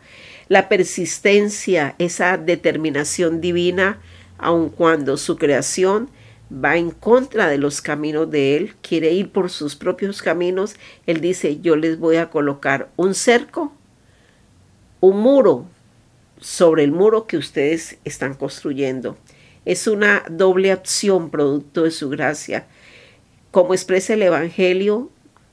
La 0.48 0.68
persistencia, 0.68 1.94
esa 1.98 2.38
determinación 2.38 3.40
divina, 3.40 4.00
aun 4.38 4.70
cuando 4.70 5.16
su 5.16 5.36
creación 5.36 6.08
va 6.52 6.76
en 6.76 6.90
contra 6.90 7.48
de 7.48 7.58
los 7.58 7.82
caminos 7.82 8.30
de 8.30 8.56
Él, 8.56 8.74
quiere 8.80 9.12
ir 9.12 9.30
por 9.30 9.50
sus 9.50 9.76
propios 9.76 10.22
caminos, 10.22 10.76
Él 11.06 11.20
dice, 11.20 11.60
yo 11.60 11.76
les 11.76 11.98
voy 11.98 12.16
a 12.16 12.30
colocar 12.30 12.88
un 12.96 13.14
cerco, 13.14 13.74
un 15.00 15.20
muro 15.20 15.66
sobre 16.40 16.84
el 16.84 16.92
muro 16.92 17.26
que 17.26 17.36
ustedes 17.36 17.98
están 18.04 18.34
construyendo. 18.34 19.18
Es 19.64 19.86
una 19.86 20.24
doble 20.30 20.72
acción 20.72 21.30
producto 21.30 21.82
de 21.82 21.90
su 21.90 22.08
gracia. 22.08 22.66
Como 23.50 23.74
expresa 23.74 24.14
el 24.14 24.22
Evangelio 24.22 25.10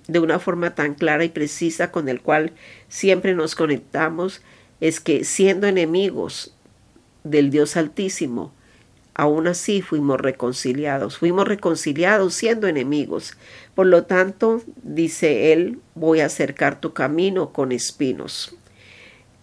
de 0.07 0.19
una 0.19 0.39
forma 0.39 0.75
tan 0.75 0.93
clara 0.93 1.25
y 1.25 1.29
precisa 1.29 1.91
con 1.91 2.07
el 2.07 2.21
cual 2.21 2.53
siempre 2.87 3.33
nos 3.33 3.55
conectamos, 3.55 4.41
es 4.81 4.99
que 4.99 5.23
siendo 5.23 5.67
enemigos 5.67 6.53
del 7.23 7.49
Dios 7.49 7.77
Altísimo, 7.77 8.51
aún 9.13 9.47
así 9.47 9.81
fuimos 9.81 10.19
reconciliados, 10.19 11.17
fuimos 11.17 11.47
reconciliados 11.47 12.33
siendo 12.33 12.67
enemigos. 12.67 13.37
Por 13.73 13.87
lo 13.87 14.03
tanto, 14.03 14.61
dice 14.83 15.53
él, 15.53 15.79
voy 15.95 16.19
a 16.19 16.25
acercar 16.25 16.79
tu 16.79 16.93
camino 16.93 17.53
con 17.53 17.71
espinos. 17.71 18.55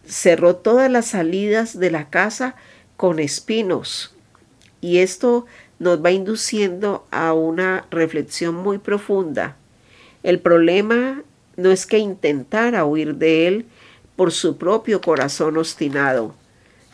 Cerró 0.06 0.56
todas 0.56 0.90
las 0.90 1.06
salidas 1.06 1.78
de 1.78 1.90
la 1.90 2.10
casa 2.10 2.54
con 2.96 3.18
espinos. 3.18 4.14
Y 4.80 4.98
esto 4.98 5.46
nos 5.78 6.04
va 6.04 6.10
induciendo 6.10 7.06
a 7.10 7.32
una 7.32 7.86
reflexión 7.90 8.54
muy 8.54 8.78
profunda. 8.78 9.56
El 10.22 10.38
problema 10.38 11.22
no 11.56 11.70
es 11.70 11.86
que 11.86 11.98
intentara 11.98 12.84
huir 12.84 13.16
de 13.16 13.48
él 13.48 13.66
por 14.16 14.32
su 14.32 14.56
propio 14.56 15.00
corazón 15.00 15.56
obstinado, 15.56 16.34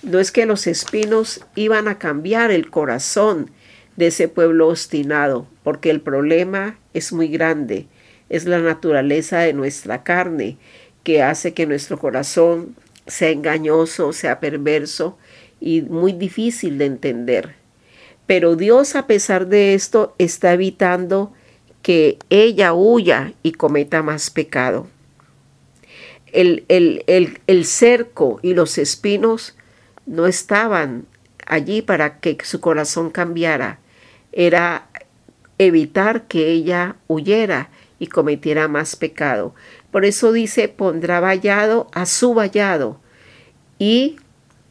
no 0.03 0.21
es 0.21 0.31
que 0.31 0.47
los 0.47 0.67
espinos 0.67 1.41
iban 1.57 1.89
a 1.89 1.99
cambiar 1.99 2.51
el 2.51 2.71
corazón 2.71 3.51
de 3.97 4.09
ese 4.09 4.29
pueblo 4.29 4.69
obstinado, 4.69 5.47
porque 5.65 5.91
el 5.91 6.01
problema 6.01 6.79
es 6.95 7.13
muy 7.13 7.29
grande, 7.29 7.87
es 8.29 8.45
la 8.45 8.61
naturaleza 8.61 9.41
de 9.41 9.53
nuestra 9.53 10.05
carne 10.05 10.57
que 11.03 11.23
hace 11.23 11.53
que 11.53 11.67
nuestro 11.67 11.99
corazón 11.99 12.77
sea 13.07 13.31
engañoso, 13.31 14.13
sea 14.13 14.39
perverso 14.39 15.19
y 15.61 15.83
muy 15.83 16.13
difícil 16.13 16.79
de 16.79 16.87
entender. 16.87 17.55
Pero 18.27 18.55
Dios 18.55 18.95
a 18.95 19.07
pesar 19.07 19.49
de 19.49 19.75
esto 19.75 20.15
está 20.19 20.53
evitando 20.53 21.33
que 21.83 22.19
ella 22.31 22.75
huya 22.75 23.33
y 23.43 23.53
cometa 23.53 24.03
más 24.03 24.31
pecado. 24.31 24.87
El, 26.33 26.65
el, 26.69 27.05
el, 27.07 27.41
el 27.47 27.65
cerco 27.65 28.41
y 28.43 28.55
los 28.55 28.79
espinos 28.79 29.57
no 30.07 30.27
estaban 30.27 31.07
allí 31.47 31.83
para 31.83 32.21
que 32.21 32.37
su 32.45 32.61
corazón 32.61 33.11
cambiara, 33.11 33.81
era 34.33 34.89
evitar 35.57 36.29
que 36.29 36.51
ella 36.51 36.97
huyera 37.09 37.71
y 37.99 38.07
cometiera 38.07 38.69
más 38.69 38.97
pecado. 38.97 39.55
Por 39.91 40.05
eso 40.05 40.33
dice, 40.33 40.69
pondrá 40.69 41.21
vallado 41.21 41.89
a 41.93 42.07
su 42.07 42.35
vallado 42.35 43.01
y 43.79 44.17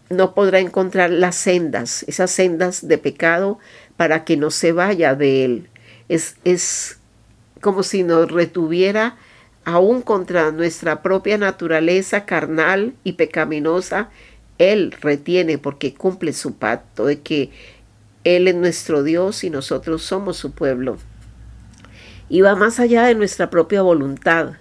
no 0.10 0.34
podrá 0.34 0.60
encontrar 0.60 1.10
las 1.10 1.36
sendas, 1.36 2.04
esas 2.08 2.32
sendas 2.32 2.88
de 2.88 2.98
pecado, 2.98 3.60
para 3.98 4.24
que 4.24 4.38
no 4.38 4.52
se 4.52 4.72
vaya 4.72 5.16
de 5.16 5.44
él. 5.44 5.70
Es, 6.08 6.38
es 6.46 7.00
como 7.60 7.84
si 7.84 8.04
nos 8.04 8.32
retuviera 8.32 9.18
aún 9.68 10.02
contra 10.02 10.52
nuestra 10.52 11.02
propia 11.02 11.38
naturaleza 11.38 12.26
carnal 12.26 12.94
y 13.04 13.14
pecaminosa 13.14 14.10
él 14.58 14.94
retiene 15.02 15.58
porque 15.58 15.94
cumple 15.94 16.34
su 16.34 16.56
pacto 16.56 17.06
de 17.06 17.20
que 17.22 17.52
Él 18.24 18.48
es 18.48 18.56
nuestro 18.56 19.04
Dios 19.04 19.44
y 19.44 19.50
nosotros 19.50 20.04
somos 20.04 20.38
su 20.38 20.52
pueblo. 20.52 20.98
Y 22.30 22.41
va 22.41 22.56
más 22.56 22.80
allá 22.80 23.06
de 23.06 23.15
nuestra 23.15 23.50
propia 23.50 23.82
voluntad, 23.82 24.54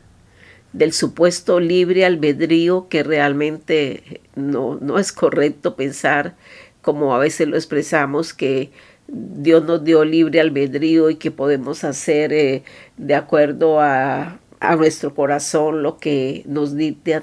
del 0.73 0.93
supuesto 0.93 1.59
libre 1.59 2.05
albedrío 2.05 2.89
que 2.89 3.03
realmente 3.03 4.21
no, 4.35 4.79
no 4.81 4.99
es 4.99 5.13
correcto 5.13 5.75
pensar, 5.75 6.37
como 6.83 7.15
a 7.15 7.19
veces 7.19 7.49
lo 7.49 7.57
expresamos, 7.57 8.35
que 8.35 8.71
Dios 9.09 9.65
nos 9.65 9.83
dio 9.83 10.05
libre 10.05 10.41
albedrío 10.41 11.11
y 11.11 11.17
que 11.17 11.31
podemos 11.31 11.83
hacer 11.83 12.33
eh, 12.33 12.63
de 12.97 13.15
acuerdo 13.15 13.81
a, 13.81 14.39
a, 14.61 14.77
nuestro 14.77 15.15
corazón 15.15 15.83
lo 15.83 15.99
que 15.99 16.43
nos 16.47 16.77
dicte, 16.77 17.23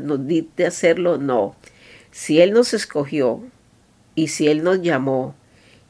nos 0.00 0.20
hacerlo. 0.66 1.18
No, 1.18 1.54
si 2.10 2.40
Él 2.40 2.52
nos 2.52 2.74
escogió 2.74 3.42
y 4.14 4.28
si 4.28 4.48
Él 4.48 4.62
nos 4.62 4.82
llamó 4.82 5.34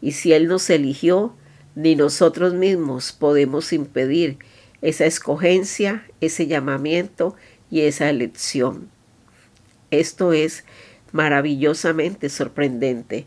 y 0.01 0.13
si 0.13 0.33
Él 0.33 0.49
nos 0.49 0.69
eligió, 0.71 1.35
ni 1.75 1.95
nosotros 1.95 2.55
mismos 2.55 3.13
podemos 3.13 3.73
impedir 3.73 4.39
esa 4.83 5.07
escogencia, 5.07 6.07
ese 6.21 6.47
llamamiento 6.47 7.37
y 7.71 7.83
esa 7.83 8.11
elección. 8.11 8.89
Esto 9.91 10.33
es 10.33 10.65
maravillosamente 11.13 12.29
sorprendente. 12.29 13.27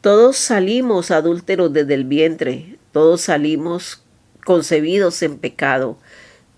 Todos 0.00 0.36
salimos 0.36 1.10
adúlteros 1.10 1.72
desde 1.72 1.94
el 1.94 2.04
vientre, 2.04 2.78
todos 2.92 3.22
salimos 3.22 4.02
concebidos 4.44 5.22
en 5.22 5.38
pecado, 5.38 5.98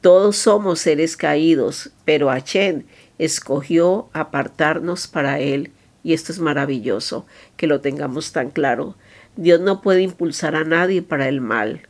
todos 0.00 0.36
somos 0.36 0.80
seres 0.80 1.16
caídos, 1.16 1.90
pero 2.04 2.30
Achen 2.30 2.86
escogió 3.18 4.08
apartarnos 4.12 5.06
para 5.06 5.40
Él 5.40 5.72
y 6.02 6.14
esto 6.14 6.32
es 6.32 6.38
maravilloso, 6.38 7.26
que 7.56 7.66
lo 7.66 7.80
tengamos 7.80 8.32
tan 8.32 8.50
claro. 8.50 8.96
Dios 9.36 9.60
no 9.60 9.82
puede 9.82 10.02
impulsar 10.02 10.56
a 10.56 10.64
nadie 10.64 11.02
para 11.02 11.28
el 11.28 11.40
mal. 11.40 11.82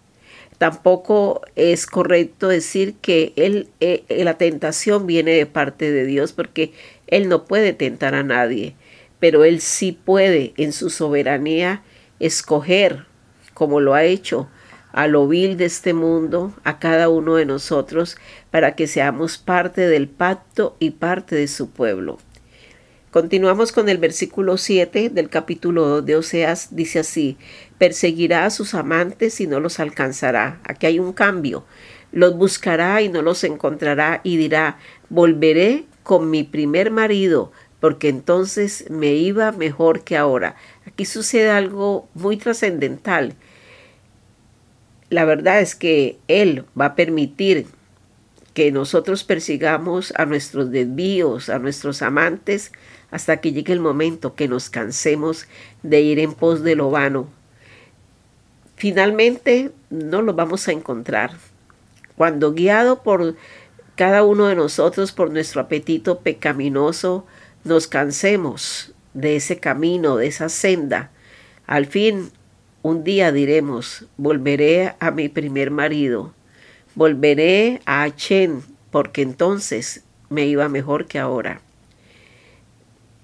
Tampoco 0.59 1.41
es 1.57 1.87
correcto 1.87 2.49
decir 2.49 2.95
que 3.01 3.33
él, 3.37 3.69
eh, 3.81 4.05
la 4.25 4.37
tentación 4.37 5.07
viene 5.07 5.33
de 5.33 5.47
parte 5.47 5.91
de 5.91 6.05
Dios, 6.05 6.33
porque 6.33 6.75
Él 7.07 7.31
no 7.31 7.47
puede 7.47 7.73
tentar 7.73 8.15
a 8.15 8.23
nadie, 8.23 8.75
pero 9.21 9.45
Él 9.45 9.63
sí 9.63 9.93
puede 9.93 10.53
en 10.59 10.75
su 10.75 10.91
soberanía 10.91 11.83
escoger, 12.19 13.07
como 13.55 13.81
lo 13.81 13.95
ha 13.95 14.05
hecho, 14.05 14.51
a 14.93 15.07
lo 15.07 15.29
vil 15.29 15.57
de 15.57 15.67
este 15.67 15.95
mundo, 15.95 16.55
a 16.65 16.79
cada 16.79 17.09
uno 17.09 17.37
de 17.37 17.47
nosotros, 17.47 18.17
para 18.51 18.75
que 18.75 18.87
seamos 18.87 19.39
parte 19.39 19.87
del 19.87 20.09
pacto 20.09 20.77
y 20.79 20.91
parte 20.91 21.37
de 21.37 21.49
su 21.49 21.71
pueblo. 21.71 22.19
Continuamos 23.11 23.73
con 23.73 23.89
el 23.89 23.99
versículo 23.99 24.57
7 24.57 25.11
del 25.11 25.29
capítulo 25.29 25.89
2 25.89 26.07
de 26.07 26.15
Oseas. 26.15 26.77
Dice 26.77 27.01
así, 27.01 27.37
perseguirá 27.77 28.45
a 28.45 28.51
sus 28.51 28.73
amantes 28.75 29.41
y 29.41 29.49
no 29.49 29.59
los 29.59 29.81
alcanzará. 29.81 30.61
Aquí 30.63 30.87
hay 30.87 31.01
un 31.01 31.13
cambio. 31.13 31.65
Los 32.13 32.37
buscará 32.37 33.03
y 33.03 33.09
no 33.09 33.23
los 33.23 33.43
encontrará 33.43 34.21
y 34.23 34.37
dirá, 34.37 34.79
volveré 35.09 35.87
con 36.05 36.31
mi 36.31 36.45
primer 36.45 36.93
marido, 36.93 37.51
porque 37.81 38.09
entonces 38.09 38.85
me 38.91 39.15
iba 39.15 39.51
mejor 39.51 40.05
que 40.05 40.17
ahora. 40.17 40.55
Aquí 40.87 41.05
sucede 41.05 41.51
algo 41.51 42.09
muy 42.15 42.37
trascendental. 42.37 43.35
La 45.11 45.25
verdad 45.25 45.61
es 45.61 45.75
que 45.75 46.19
Él 46.29 46.65
va 46.81 46.87
a 46.87 46.95
permitir 46.95 47.67
que 48.55 48.73
nosotros 48.73 49.25
persigamos 49.25 50.13
a 50.17 50.25
nuestros 50.25 50.71
desvíos, 50.71 51.49
a 51.49 51.59
nuestros 51.59 52.03
amantes, 52.03 52.73
hasta 53.11 53.41
que 53.41 53.53
llegue 53.53 53.73
el 53.73 53.81
momento 53.81 54.35
que 54.35 54.49
nos 54.49 54.71
cansemos 54.71 55.47
de 55.83 56.01
ir 56.01 56.19
en 56.19 56.33
pos 56.35 56.63
de 56.63 56.77
lo 56.77 56.91
vano. 56.91 57.29
Finalmente 58.77 59.73
no 59.91 60.23
lo 60.23 60.35
vamos 60.35 60.69
a 60.69 60.73
encontrar. 60.73 61.33
Cuando 62.17 62.53
guiado 62.53 63.03
por 63.03 63.37
cada 63.97 64.25
uno 64.25 64.47
de 64.47 64.55
nosotros 64.55 65.13
por 65.13 65.31
nuestro 65.33 65.61
apetito 65.61 66.21
pecaminoso, 66.21 67.27
nos 67.65 67.87
cansemos 67.87 68.95
de 69.13 69.37
ese 69.37 69.59
camino, 69.59 70.17
de 70.17 70.29
esa 70.29 70.49
senda, 70.49 71.11
al 71.67 71.87
fin 71.87 72.31
un 72.83 73.05
día 73.05 73.33
diremos, 73.33 74.07
volveré 74.17 74.95
a 75.01 75.11
mi 75.11 75.29
primer 75.29 75.71
marido, 75.71 76.35
volveré 76.95 77.81
a 77.85 78.03
Achen, 78.03 78.63
porque 78.91 79.23
entonces 79.23 80.05
me 80.29 80.47
iba 80.47 80.69
mejor 80.69 81.07
que 81.07 81.19
ahora. 81.19 81.61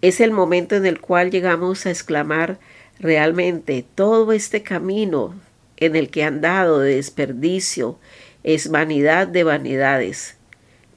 Es 0.03 0.21
el 0.21 0.31
momento 0.31 0.77
en 0.77 0.87
el 0.87 1.01
cual 1.01 1.31
llegamos 1.31 1.87
a 1.87 1.91
exclamar 1.91 2.59
realmente 2.99 3.85
todo 3.95 4.33
este 4.33 4.63
camino 4.63 5.35
en 5.79 5.97
el 5.97 6.11
que 6.11 6.25
han 6.25 6.41
dado 6.41 6.81
de 6.81 6.97
desperdicio 6.97 7.99
es 8.45 8.71
vanidad 8.71 9.27
de 9.27 9.45
vanidades. 9.45 10.37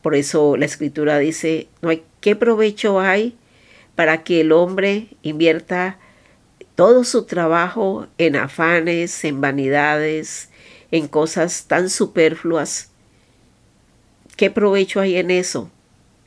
Por 0.01 0.15
eso 0.15 0.57
la 0.57 0.65
escritura 0.65 1.17
dice, 1.17 1.67
no 1.81 1.89
hay 1.89 2.03
qué 2.21 2.35
provecho 2.35 2.99
hay 2.99 3.37
para 3.95 4.23
que 4.23 4.41
el 4.41 4.51
hombre 4.51 5.07
invierta 5.23 5.97
todo 6.79 7.03
su 7.03 7.23
trabajo 7.23 8.07
en 8.17 8.37
afanes, 8.37 9.25
en 9.25 9.41
vanidades, 9.41 10.47
en 10.91 11.09
cosas 11.09 11.65
tan 11.67 11.89
superfluas. 11.89 12.89
¿Qué 14.37 14.49
provecho 14.49 15.01
hay 15.01 15.17
en 15.17 15.29
eso? 15.29 15.69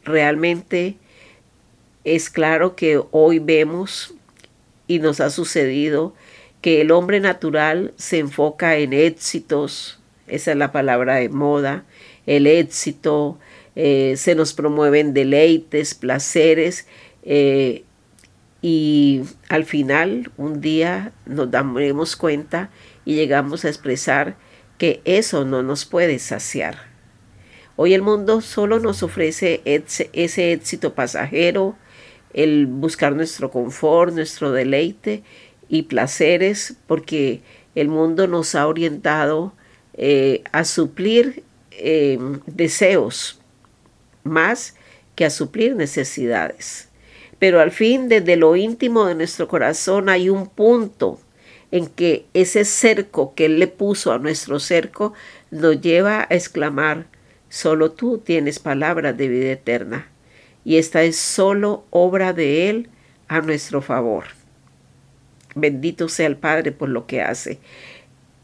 Realmente 0.05 0.97
es 2.05 2.29
claro 2.29 2.77
que 2.77 3.01
hoy 3.13 3.39
vemos 3.39 4.13
y 4.87 4.99
nos 4.99 5.21
ha 5.21 5.31
sucedido 5.31 6.13
que 6.61 6.83
el 6.83 6.91
hombre 6.91 7.19
natural 7.19 7.95
se 7.97 8.19
enfoca 8.19 8.77
en 8.77 8.93
éxitos, 8.93 10.01
esa 10.27 10.51
es 10.51 10.59
la 10.59 10.71
palabra 10.71 11.15
de 11.15 11.31
moda, 11.31 11.87
el 12.27 12.47
éxito, 12.47 13.39
eh, 13.75 14.17
se 14.19 14.35
nos 14.35 14.53
promueven 14.53 15.15
deleites, 15.15 15.95
placeres, 15.95 16.87
eh, 17.23 17.85
y 18.63 19.23
al 19.49 19.65
final 19.65 20.31
un 20.37 20.61
día 20.61 21.13
nos 21.27 21.51
daremos 21.51 22.15
cuenta 22.15 22.71
y 23.05 23.17
llegamos 23.17 23.65
a 23.65 23.69
expresar 23.69 24.37
que 24.79 25.03
eso 25.05 25.45
no 25.45 25.65
nos 25.65 25.85
puede 25.85 26.21
saciar. 26.21 26.93
Hoy 27.75 27.95
el 27.95 28.03
mundo 28.03 28.41
solo 28.41 28.79
nos 28.79 29.03
ofrece 29.03 29.61
ese 29.65 30.53
éxito 30.53 30.95
pasajero, 30.95 31.77
el 32.33 32.67
buscar 32.67 33.15
nuestro 33.15 33.51
confort, 33.51 34.15
nuestro 34.15 34.53
deleite 34.53 35.25
y 35.69 35.83
placeres, 35.83 36.77
porque 36.87 37.43
el 37.75 37.89
mundo 37.89 38.29
nos 38.29 38.55
ha 38.55 38.67
orientado 38.69 39.53
eh, 39.95 40.43
a 40.53 40.65
suplir 40.65 41.43
eh, 41.73 42.19
deseos 42.47 43.41
más 44.23 44.77
que 45.17 45.25
a 45.25 45.31
suplir 45.31 45.75
necesidades. 45.75 46.92
Pero 47.43 47.61
al 47.61 47.73
fin, 47.73 48.09
desde 48.09 48.37
lo 48.37 48.55
íntimo 48.55 49.05
de 49.05 49.17
nuestro 49.17 49.49
corazón 49.49 50.09
hay 50.09 50.31
un 50.31 50.47
punto 50.47 51.19
en 51.73 51.89
que 51.89 52.25
ese 52.35 52.65
cerco 52.65 53.35
que 53.35 53.47
Él 53.47 53.59
le 53.59 53.67
puso 53.67 54.13
a 54.13 54.21
nuestro 54.21 54.61
cerco 54.61 55.13
nos 55.51 55.81
lleva 55.81 56.21
a 56.21 56.35
exclamar, 56.35 57.09
solo 57.49 57.91
tú 57.91 58.19
tienes 58.19 58.61
palabras 58.61 59.17
de 59.17 59.27
vida 59.27 59.51
eterna, 59.51 60.09
y 60.65 60.77
esta 60.77 61.03
es 61.03 61.17
solo 61.17 61.85
obra 61.91 62.33
de 62.33 62.71
Él 62.71 62.91
a 63.27 63.41
nuestro 63.41 63.83
favor. 63.83 64.27
Bendito 65.57 66.09
sea 66.09 66.29
el 66.29 66.37
Padre 66.37 66.71
por 66.71 66.91
lo 66.91 67.09
que 67.09 67.23
hace. 67.23 67.59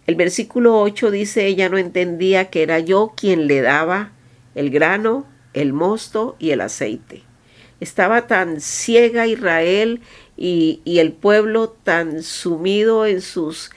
El 0.08 0.16
versículo 0.16 0.82
8 0.82 1.12
dice, 1.12 1.46
ella 1.46 1.68
no 1.68 1.78
entendía 1.78 2.50
que 2.50 2.64
era 2.64 2.80
yo 2.80 3.12
quien 3.16 3.46
le 3.46 3.60
daba 3.60 4.10
el 4.56 4.70
grano, 4.70 5.24
el 5.54 5.72
mosto 5.72 6.34
y 6.40 6.50
el 6.50 6.62
aceite. 6.62 7.27
Estaba 7.80 8.26
tan 8.26 8.60
ciega 8.60 9.26
Israel 9.26 10.00
y, 10.36 10.80
el 10.86 11.12
pueblo 11.12 11.68
tan 11.68 12.22
sumido 12.22 13.06
en 13.06 13.20
sus, 13.20 13.70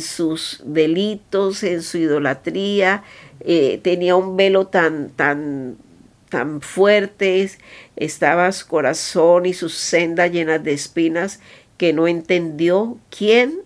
sus 0.00 0.62
delitos, 0.64 1.62
en 1.62 1.82
su 1.82 1.98
idolatría, 1.98 3.02
eh, 3.40 3.80
tenía 3.82 4.16
un 4.16 4.36
velo 4.36 4.66
tan, 4.68 5.10
tan, 5.10 5.76
tan 6.28 6.60
fuerte, 6.60 7.50
estaba 7.96 8.50
su 8.52 8.66
corazón 8.66 9.46
y 9.46 9.54
su 9.54 9.68
senda 9.68 10.26
llenas 10.26 10.62
de 10.62 10.72
espinas, 10.72 11.40
que 11.78 11.92
no 11.92 12.08
entendió 12.08 12.98
quién 13.10 13.58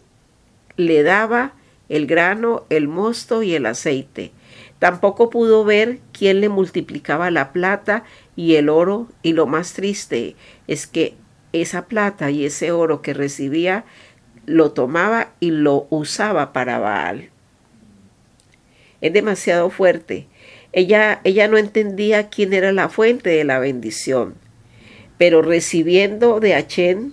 le 0.76 1.02
daba 1.02 1.52
el 1.88 2.06
grano, 2.06 2.64
el 2.70 2.88
mosto 2.88 3.42
y 3.42 3.54
el 3.54 3.66
aceite. 3.66 4.32
Tampoco 4.78 5.28
pudo 5.28 5.64
ver 5.64 5.98
quién 6.12 6.40
le 6.40 6.48
multiplicaba 6.48 7.30
la 7.30 7.52
plata 7.52 8.04
y 8.40 8.56
el 8.56 8.70
oro, 8.70 9.06
y 9.22 9.34
lo 9.34 9.46
más 9.46 9.74
triste 9.74 10.34
es 10.66 10.86
que 10.86 11.12
esa 11.52 11.88
plata 11.88 12.30
y 12.30 12.46
ese 12.46 12.72
oro 12.72 13.02
que 13.02 13.12
recibía 13.12 13.84
lo 14.46 14.72
tomaba 14.72 15.34
y 15.40 15.50
lo 15.50 15.86
usaba 15.90 16.54
para 16.54 16.78
Baal. 16.78 17.28
Es 19.02 19.12
demasiado 19.12 19.68
fuerte. 19.68 20.26
Ella, 20.72 21.20
ella 21.24 21.48
no 21.48 21.58
entendía 21.58 22.30
quién 22.30 22.54
era 22.54 22.72
la 22.72 22.88
fuente 22.88 23.28
de 23.28 23.44
la 23.44 23.58
bendición, 23.58 24.36
pero 25.18 25.42
recibiendo 25.42 26.40
de 26.40 26.54
Achén, 26.54 27.12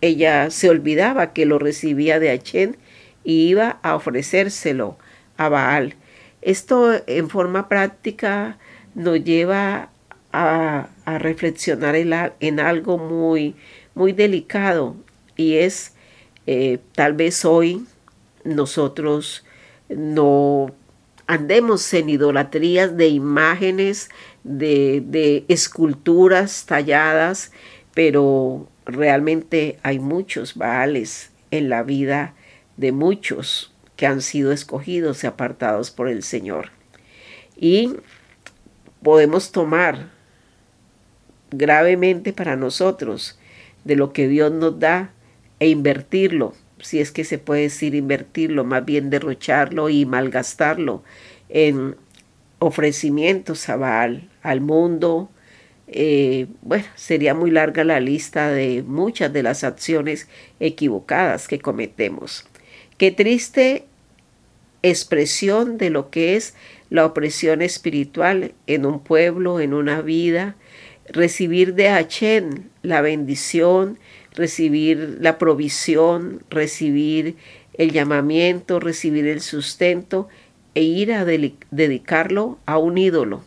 ella 0.00 0.50
se 0.50 0.68
olvidaba 0.68 1.32
que 1.32 1.46
lo 1.46 1.60
recibía 1.60 2.18
de 2.18 2.30
Achén 2.30 2.78
y 3.22 3.46
iba 3.46 3.78
a 3.84 3.94
ofrecérselo 3.94 4.98
a 5.36 5.48
Baal. 5.48 5.94
Esto 6.40 7.00
en 7.06 7.30
forma 7.30 7.68
práctica 7.68 8.58
nos 8.96 9.22
lleva 9.22 9.91
a, 10.32 10.88
reflexionar 11.06 11.94
en, 11.94 12.60
algo 12.60 12.98
muy, 12.98 13.54
muy 13.94 14.12
delicado 14.12 14.96
y 15.36 15.56
es 15.56 15.94
eh, 16.46 16.78
tal 16.94 17.12
vez 17.12 17.44
hoy 17.44 17.84
nosotros 18.44 19.44
no 19.88 20.74
andemos 21.26 21.92
en 21.94 22.08
idolatrías 22.08 22.96
de 22.96 23.08
imágenes, 23.08 24.10
de, 24.42 25.02
de 25.06 25.44
esculturas 25.48 26.66
talladas, 26.66 27.52
pero 27.94 28.68
realmente 28.84 29.78
hay 29.82 29.98
muchos 29.98 30.56
baales 30.56 31.30
en 31.50 31.68
la 31.68 31.82
vida 31.82 32.34
de 32.76 32.92
muchos 32.92 33.72
que 33.96 34.06
han 34.06 34.22
sido 34.22 34.52
escogidos 34.52 35.22
y 35.22 35.26
apartados 35.26 35.90
por 35.90 36.08
el 36.08 36.22
Señor. 36.22 36.70
Y 37.56 37.96
podemos 39.02 39.52
tomar 39.52 40.10
gravemente 41.52 42.32
para 42.32 42.56
nosotros 42.56 43.38
de 43.84 43.96
lo 43.96 44.12
que 44.12 44.28
Dios 44.28 44.52
nos 44.52 44.78
da 44.78 45.12
e 45.60 45.68
invertirlo, 45.68 46.54
si 46.80 46.98
es 46.98 47.12
que 47.12 47.24
se 47.24 47.38
puede 47.38 47.62
decir 47.62 47.94
invertirlo, 47.94 48.64
más 48.64 48.84
bien 48.84 49.10
derrocharlo 49.10 49.88
y 49.88 50.04
malgastarlo 50.04 51.02
en 51.48 51.96
ofrecimientos 52.58 53.68
a 53.68 53.76
Baal, 53.76 54.28
al 54.42 54.60
mundo. 54.60 55.30
Eh, 55.86 56.46
bueno, 56.62 56.84
sería 56.94 57.34
muy 57.34 57.50
larga 57.50 57.84
la 57.84 58.00
lista 58.00 58.50
de 58.50 58.82
muchas 58.82 59.32
de 59.32 59.42
las 59.42 59.62
acciones 59.62 60.28
equivocadas 60.58 61.48
que 61.48 61.58
cometemos. 61.58 62.46
Qué 62.98 63.10
triste 63.10 63.84
expresión 64.82 65.78
de 65.78 65.90
lo 65.90 66.10
que 66.10 66.36
es 66.36 66.54
la 66.90 67.06
opresión 67.06 67.62
espiritual 67.62 68.52
en 68.66 68.86
un 68.86 69.00
pueblo, 69.00 69.60
en 69.60 69.74
una 69.74 70.02
vida, 70.02 70.56
recibir 71.12 71.74
de 71.74 71.88
Hachén 71.88 72.70
la 72.82 73.00
bendición, 73.00 73.98
recibir 74.34 75.18
la 75.20 75.38
provisión, 75.38 76.42
recibir 76.50 77.36
el 77.74 77.92
llamamiento, 77.92 78.80
recibir 78.80 79.26
el 79.26 79.40
sustento 79.40 80.28
e 80.74 80.82
ir 80.82 81.12
a 81.12 81.24
dedicarlo 81.24 82.58
a 82.66 82.78
un 82.78 82.98
ídolo. 82.98 83.44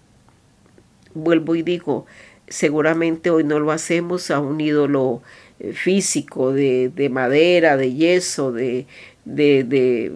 Vuelvo 1.13 1.55
y 1.55 1.63
digo, 1.63 2.05
seguramente 2.47 3.29
hoy 3.29 3.43
no 3.43 3.59
lo 3.59 3.71
hacemos 3.71 4.29
a 4.31 4.39
un 4.39 4.61
ídolo 4.61 5.21
eh, 5.59 5.73
físico, 5.73 6.53
de, 6.53 6.89
de 6.89 7.09
madera, 7.09 7.77
de 7.77 7.93
yeso, 7.93 8.51
de, 8.51 8.85
de, 9.25 10.11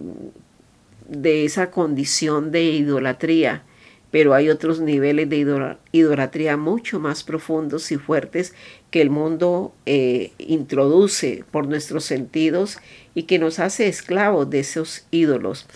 de 1.08 1.44
esa 1.44 1.70
condición 1.70 2.52
de 2.52 2.62
idolatría, 2.62 3.64
pero 4.10 4.34
hay 4.34 4.48
otros 4.48 4.80
niveles 4.80 5.28
de 5.28 5.76
idolatría 5.92 6.56
mucho 6.56 6.98
más 6.98 7.22
profundos 7.22 7.92
y 7.92 7.96
fuertes 7.96 8.54
que 8.90 9.00
el 9.00 9.10
mundo 9.10 9.74
eh, 9.86 10.32
introduce 10.38 11.44
por 11.50 11.68
nuestros 11.68 12.04
sentidos 12.04 12.78
y 13.14 13.24
que 13.24 13.38
nos 13.38 13.58
hace 13.58 13.86
esclavos 13.86 14.50
de 14.50 14.60
esos 14.60 15.06
ídolos. 15.10 15.66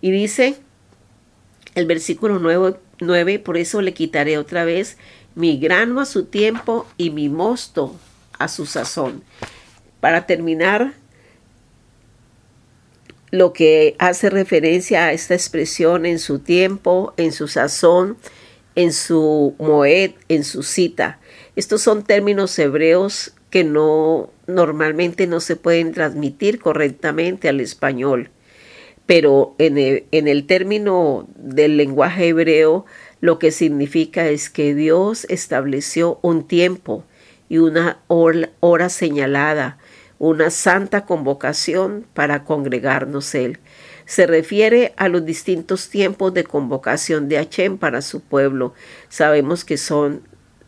Y 0.00 0.10
dice 0.10 0.56
el 1.74 1.86
versículo 1.86 2.38
9, 2.38 2.76
9, 3.00 3.38
por 3.38 3.56
eso 3.56 3.82
le 3.82 3.94
quitaré 3.94 4.38
otra 4.38 4.64
vez 4.64 4.96
mi 5.34 5.58
grano 5.58 6.00
a 6.00 6.06
su 6.06 6.24
tiempo 6.24 6.86
y 6.96 7.10
mi 7.10 7.28
mosto 7.28 7.96
a 8.38 8.48
su 8.48 8.66
sazón. 8.66 9.22
Para 10.00 10.26
terminar, 10.26 10.94
lo 13.32 13.54
que 13.54 13.96
hace 13.98 14.30
referencia 14.30 15.06
a 15.06 15.12
esta 15.12 15.34
expresión 15.34 16.04
en 16.06 16.18
su 16.18 16.38
tiempo, 16.38 17.14
en 17.16 17.32
su 17.32 17.48
sazón, 17.48 18.18
en 18.74 18.92
su 18.92 19.54
moed, 19.58 20.12
en 20.28 20.44
su 20.44 20.62
cita. 20.62 21.18
Estos 21.56 21.80
son 21.80 22.04
términos 22.04 22.56
hebreos 22.58 23.32
que 23.48 23.64
no 23.64 24.30
normalmente 24.46 25.26
no 25.26 25.40
se 25.40 25.56
pueden 25.56 25.92
transmitir 25.92 26.60
correctamente 26.60 27.48
al 27.48 27.60
español, 27.60 28.28
pero 29.06 29.54
en 29.58 29.78
el, 29.78 30.04
en 30.12 30.28
el 30.28 30.46
término 30.46 31.26
del 31.34 31.78
lenguaje 31.78 32.28
hebreo 32.28 32.84
lo 33.20 33.38
que 33.38 33.50
significa 33.50 34.28
es 34.28 34.50
que 34.50 34.74
Dios 34.74 35.26
estableció 35.30 36.18
un 36.20 36.46
tiempo 36.46 37.04
y 37.48 37.58
una 37.58 38.02
hora 38.08 38.88
señalada 38.90 39.78
una 40.22 40.50
santa 40.50 41.04
convocación 41.04 42.06
para 42.14 42.44
congregarnos 42.44 43.34
Él. 43.34 43.58
Se 44.04 44.24
refiere 44.24 44.94
a 44.96 45.08
los 45.08 45.26
distintos 45.26 45.88
tiempos 45.90 46.32
de 46.32 46.44
convocación 46.44 47.28
de 47.28 47.38
Hachem 47.38 47.76
para 47.76 48.02
su 48.02 48.20
pueblo. 48.20 48.72
Sabemos 49.08 49.64
que 49.64 49.76
son 49.76 50.22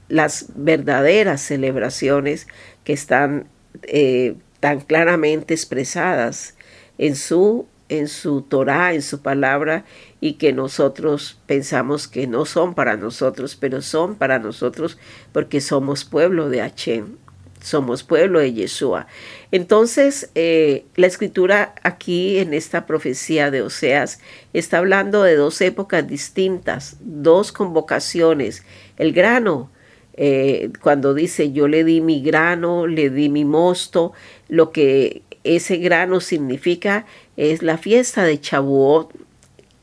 las 0.09 0.47
verdaderas 0.57 1.41
celebraciones 1.41 2.49
que 2.83 2.95
están 2.95 3.47
eh, 3.85 4.35
tan 4.59 4.81
claramente 4.81 5.55
expresadas 5.55 6.57
en 6.99 7.15
su 7.15 7.69
en 7.89 8.09
su 8.09 8.43
Torah, 8.43 8.95
en 8.95 9.03
su 9.03 9.23
palabra, 9.23 9.85
y 10.21 10.33
que 10.33 10.53
nosotros 10.53 11.39
pensamos 11.47 12.09
que 12.09 12.27
no 12.27 12.45
son 12.45 12.75
para 12.75 12.97
nosotros, 12.97 13.55
pero 13.55 13.83
son 13.83 14.17
para 14.17 14.41
nosotros 14.41 14.99
porque 15.33 15.61
somos 15.61 16.05
pueblo 16.05 16.49
de 16.49 16.61
Hachem 16.63 17.19
somos 17.65 18.03
pueblo 18.03 18.41
de 18.41 18.53
Yeshua. 18.53 19.07
Entonces, 19.51 20.31
eh, 20.35 20.85
la 20.97 21.07
escritura 21.07 21.75
aquí 21.83 22.39
en 22.39 22.53
esta 22.53 22.85
profecía 22.85 23.51
de 23.51 23.63
Oseas 23.63 24.21
está 24.53 24.79
hablando 24.79 25.23
de 25.23 25.35
dos 25.35 25.61
épocas 25.63 26.07
distintas, 26.07 26.99
dos 27.01 27.53
convocaciones. 27.53 28.65
El 28.99 29.15
grano, 29.15 29.71
eh, 30.13 30.71
cuando 30.83 31.15
dice 31.15 31.53
yo 31.53 31.67
le 31.67 31.85
di 31.85 32.03
mi 32.03 32.21
grano, 32.21 32.87
le 32.87 33.09
di 33.09 33.31
mi 33.31 33.47
mosto, 33.47 34.13
lo 34.49 34.71
que 34.71 35.23
ese 35.43 35.79
grano 35.79 36.21
significa 36.21 37.07
es 37.39 37.63
la 37.63 37.79
fiesta 37.79 38.25
de 38.25 38.39
Chabuot, 38.39 39.11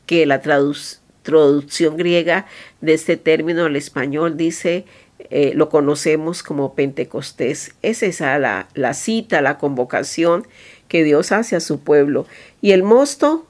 que 0.06 0.24
la 0.26 0.40
traducción 0.40 1.96
griega 1.96 2.46
de 2.80 2.94
este 2.94 3.16
término 3.16 3.64
al 3.64 3.74
español 3.74 4.36
dice 4.36 4.84
eh, 5.30 5.52
lo 5.54 5.68
conocemos 5.68 6.42
como 6.42 6.74
Pentecostés. 6.74 7.74
Es 7.82 8.02
esa 8.02 8.38
la, 8.38 8.68
la 8.74 8.94
cita, 8.94 9.40
la 9.40 9.58
convocación 9.58 10.46
que 10.88 11.04
Dios 11.04 11.32
hace 11.32 11.56
a 11.56 11.60
su 11.60 11.80
pueblo. 11.80 12.26
Y 12.60 12.72
el 12.72 12.82
mosto 12.82 13.46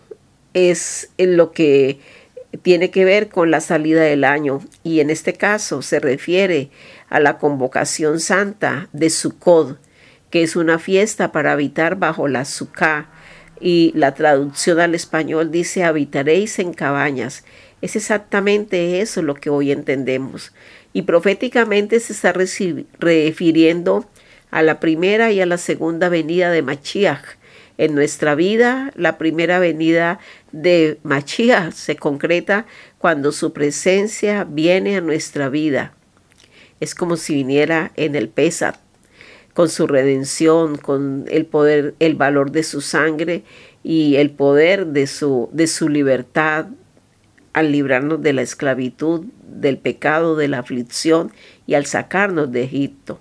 es 0.55 1.11
lo 1.19 1.53
que 1.53 1.99
tiene 2.61 2.91
que 2.91 3.05
ver 3.05 3.29
con 3.29 3.51
la 3.51 3.61
salida 3.61 4.03
del 4.03 4.25
año 4.25 4.61
y 4.85 5.01
en 5.01 5.11
este 5.11 5.33
caso 5.33 5.81
se 5.81 6.01
refiere 6.01 6.71
a 7.09 7.19
la 7.19 7.39
convocación 7.39 8.21
santa 8.21 8.89
de 8.93 9.09
Sukkot, 9.09 9.79
que 10.31 10.43
es 10.43 10.57
una 10.57 10.79
fiesta 10.79 11.33
para 11.33 11.53
habitar 11.53 11.97
bajo 11.97 12.29
la 12.29 12.45
Sukkah 12.45 13.09
y 13.61 13.93
la 13.95 14.15
traducción 14.15 14.81
al 14.81 14.95
español 14.95 15.51
dice 15.51 15.85
habitaréis 15.85 16.59
en 16.59 16.75
cabañas. 16.75 17.45
Es 17.81 17.97
exactamente 17.97 19.01
eso 19.01 19.23
lo 19.23 19.35
que 19.35 19.51
hoy 19.51 19.73
entendemos 19.73 20.53
y 20.93 21.03
proféticamente 21.03 22.01
se 22.01 22.13
está 22.13 22.33
refiriendo 22.33 24.07
a 24.51 24.63
la 24.63 24.81
primera 24.81 25.33
y 25.33 25.41
a 25.41 25.47
la 25.47 25.59
segunda 25.59 26.09
venida 26.09 26.51
de 26.51 26.63
Machiach. 26.63 27.25
En 27.79 27.95
nuestra 27.95 28.35
vida, 28.35 28.93
la 28.97 29.17
primera 29.17 29.59
venida 29.59 30.21
de 30.53 30.99
Machiach 31.03 31.73
se 31.73 31.97
concreta 31.97 32.67
cuando 32.99 33.33
su 33.33 33.53
presencia 33.53 34.45
viene 34.45 34.97
a 34.97 35.01
nuestra 35.01 35.49
vida. 35.49 35.95
Es 36.81 36.95
como 36.95 37.17
si 37.17 37.35
viniera 37.35 37.93
en 37.97 38.15
el 38.15 38.29
Pesat, 38.29 38.77
con 39.55 39.69
su 39.71 39.87
redención, 39.87 40.77
con 40.77 41.25
el 41.29 41.47
poder, 41.47 41.95
el 41.99 42.15
valor 42.15 42.53
de 42.53 42.63
su 42.63 42.83
sangre 42.83 43.45
y 43.83 44.17
el 44.17 44.31
poder 44.31 44.87
de 44.89 45.07
su, 45.07 45.49
de 45.53 45.67
su 45.67 45.89
libertad, 45.89 46.67
al 47.53 47.73
librarnos 47.73 48.23
de 48.23 48.33
la 48.33 48.43
esclavitud, 48.43 49.27
del 49.61 49.79
pecado, 49.79 50.37
de 50.37 50.49
la 50.49 50.59
aflicción 50.59 51.33
y 51.67 51.75
al 51.75 51.87
sacarnos 51.87 52.53
de 52.53 52.65
Egipto. 52.65 53.21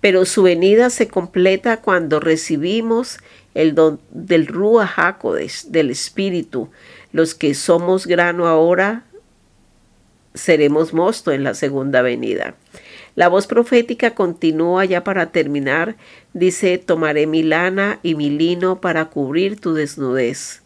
Pero 0.00 0.24
su 0.24 0.42
venida 0.42 0.90
se 0.90 1.08
completa 1.08 1.80
cuando 1.80 2.20
recibimos 2.20 3.18
el 3.54 3.74
don 3.74 4.00
del 4.10 4.46
Ruach 4.46 4.90
HaKodesh, 4.96 5.66
del 5.66 5.90
Espíritu. 5.90 6.70
Los 7.12 7.34
que 7.34 7.54
somos 7.54 8.06
grano 8.06 8.46
ahora 8.46 9.04
seremos 10.34 10.92
mosto 10.92 11.32
en 11.32 11.44
la 11.44 11.54
segunda 11.54 12.02
venida. 12.02 12.54
La 13.14 13.28
voz 13.28 13.46
profética 13.46 14.14
continúa 14.14 14.84
ya 14.86 15.04
para 15.04 15.26
terminar. 15.26 15.96
Dice, 16.32 16.78
tomaré 16.78 17.26
mi 17.26 17.42
lana 17.42 18.00
y 18.02 18.14
mi 18.14 18.30
lino 18.30 18.80
para 18.80 19.06
cubrir 19.06 19.60
tu 19.60 19.74
desnudez. 19.74 20.62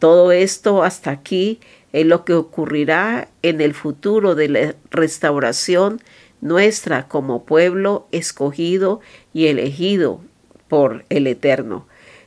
Todo 0.00 0.32
esto 0.32 0.82
hasta 0.82 1.12
aquí 1.12 1.60
es 1.92 2.06
lo 2.06 2.24
que 2.24 2.34
ocurrirá 2.34 3.28
en 3.42 3.60
el 3.60 3.74
futuro 3.74 4.34
de 4.34 4.48
la 4.48 4.74
restauración 4.90 6.00
nuestra 6.40 7.08
como 7.08 7.44
pueblo 7.44 8.08
escogido 8.12 9.00
y 9.32 9.46
elegido 9.46 10.20
por 10.68 11.04
el 11.08 11.26
Eterno. 11.26 11.86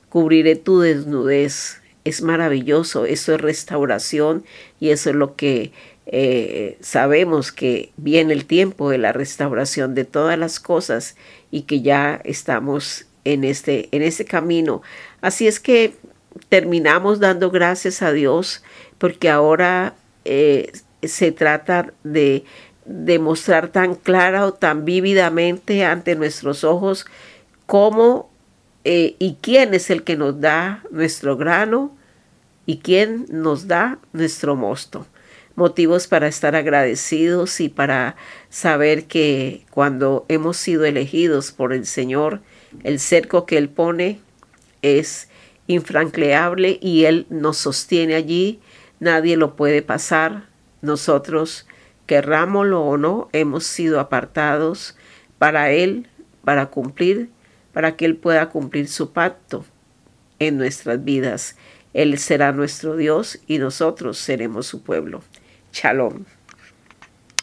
Cubriré 0.09 0.55
tu 0.55 0.79
desnudez. 0.79 1.81
Es 2.03 2.21
maravilloso, 2.21 3.05
eso 3.05 3.33
es 3.33 3.41
restauración 3.41 4.45
y 4.79 4.89
eso 4.89 5.09
es 5.09 5.15
lo 5.15 5.35
que 5.35 5.71
eh, 6.05 6.77
sabemos 6.79 7.51
que 7.51 7.91
viene 7.97 8.33
el 8.33 8.45
tiempo 8.45 8.91
de 8.91 8.99
la 8.99 9.11
restauración 9.11 9.95
de 9.95 10.05
todas 10.05 10.37
las 10.37 10.59
cosas 10.59 11.15
y 11.49 11.63
que 11.63 11.81
ya 11.81 12.21
estamos 12.23 13.07
en 13.23 13.43
este, 13.43 13.89
en 13.91 14.03
este 14.03 14.23
camino. 14.23 14.83
Así 15.21 15.47
es 15.47 15.59
que 15.59 15.95
terminamos 16.49 17.19
dando 17.19 17.51
gracias 17.51 18.01
a 18.01 18.11
Dios 18.11 18.63
porque 18.97 19.29
ahora 19.29 19.95
eh, 20.25 20.71
se 21.03 21.31
trata 21.31 21.93
de 22.03 22.43
demostrar 22.85 23.69
tan 23.69 23.95
clara 23.95 24.45
o 24.45 24.53
tan 24.53 24.85
vívidamente 24.85 25.83
ante 25.85 26.15
nuestros 26.15 26.63
ojos 26.63 27.05
cómo 27.65 28.29
eh, 28.83 29.15
y 29.17 29.37
quién 29.41 29.73
es 29.73 29.89
el 29.89 30.03
que 30.03 30.15
nos 30.15 30.39
da 30.39 30.83
nuestro 30.91 31.37
grano 31.37 31.95
y 32.67 32.77
quién 32.77 33.25
nos 33.29 33.67
da 33.67 33.99
nuestro 34.13 34.55
mosto. 34.55 35.07
Motivos 35.55 36.07
para 36.07 36.27
estar 36.27 36.55
agradecidos 36.55 37.59
y 37.61 37.69
para 37.69 38.15
saber 38.49 39.05
que 39.05 39.65
cuando 39.71 40.25
hemos 40.27 40.57
sido 40.57 40.85
elegidos 40.85 41.51
por 41.51 41.73
el 41.73 41.85
Señor, 41.85 42.41
el 42.83 42.99
cerco 42.99 43.45
que 43.45 43.57
Él 43.57 43.69
pone 43.69 44.19
es 44.81 45.29
infranqueable 45.67 46.77
y 46.81 47.05
Él 47.05 47.25
nos 47.29 47.57
sostiene 47.57 48.15
allí, 48.15 48.59
nadie 48.99 49.37
lo 49.37 49.55
puede 49.55 49.81
pasar. 49.81 50.47
Nosotros, 50.81 51.67
querrámoslo 52.05 52.81
o 52.83 52.97
no, 52.97 53.29
hemos 53.33 53.65
sido 53.65 53.99
apartados 53.99 54.95
para 55.37 55.71
Él, 55.71 56.07
para 56.43 56.67
cumplir, 56.67 57.29
para 57.73 57.95
que 57.95 58.05
Él 58.05 58.15
pueda 58.15 58.49
cumplir 58.49 58.87
su 58.87 59.11
pacto 59.11 59.65
en 60.39 60.57
nuestras 60.57 61.03
vidas. 61.03 61.55
Él 61.93 62.17
será 62.19 62.51
nuestro 62.51 62.95
Dios 62.97 63.39
y 63.47 63.57
nosotros 63.57 64.17
seremos 64.17 64.67
su 64.67 64.83
pueblo. 64.83 65.21
Shalom. 65.71 66.25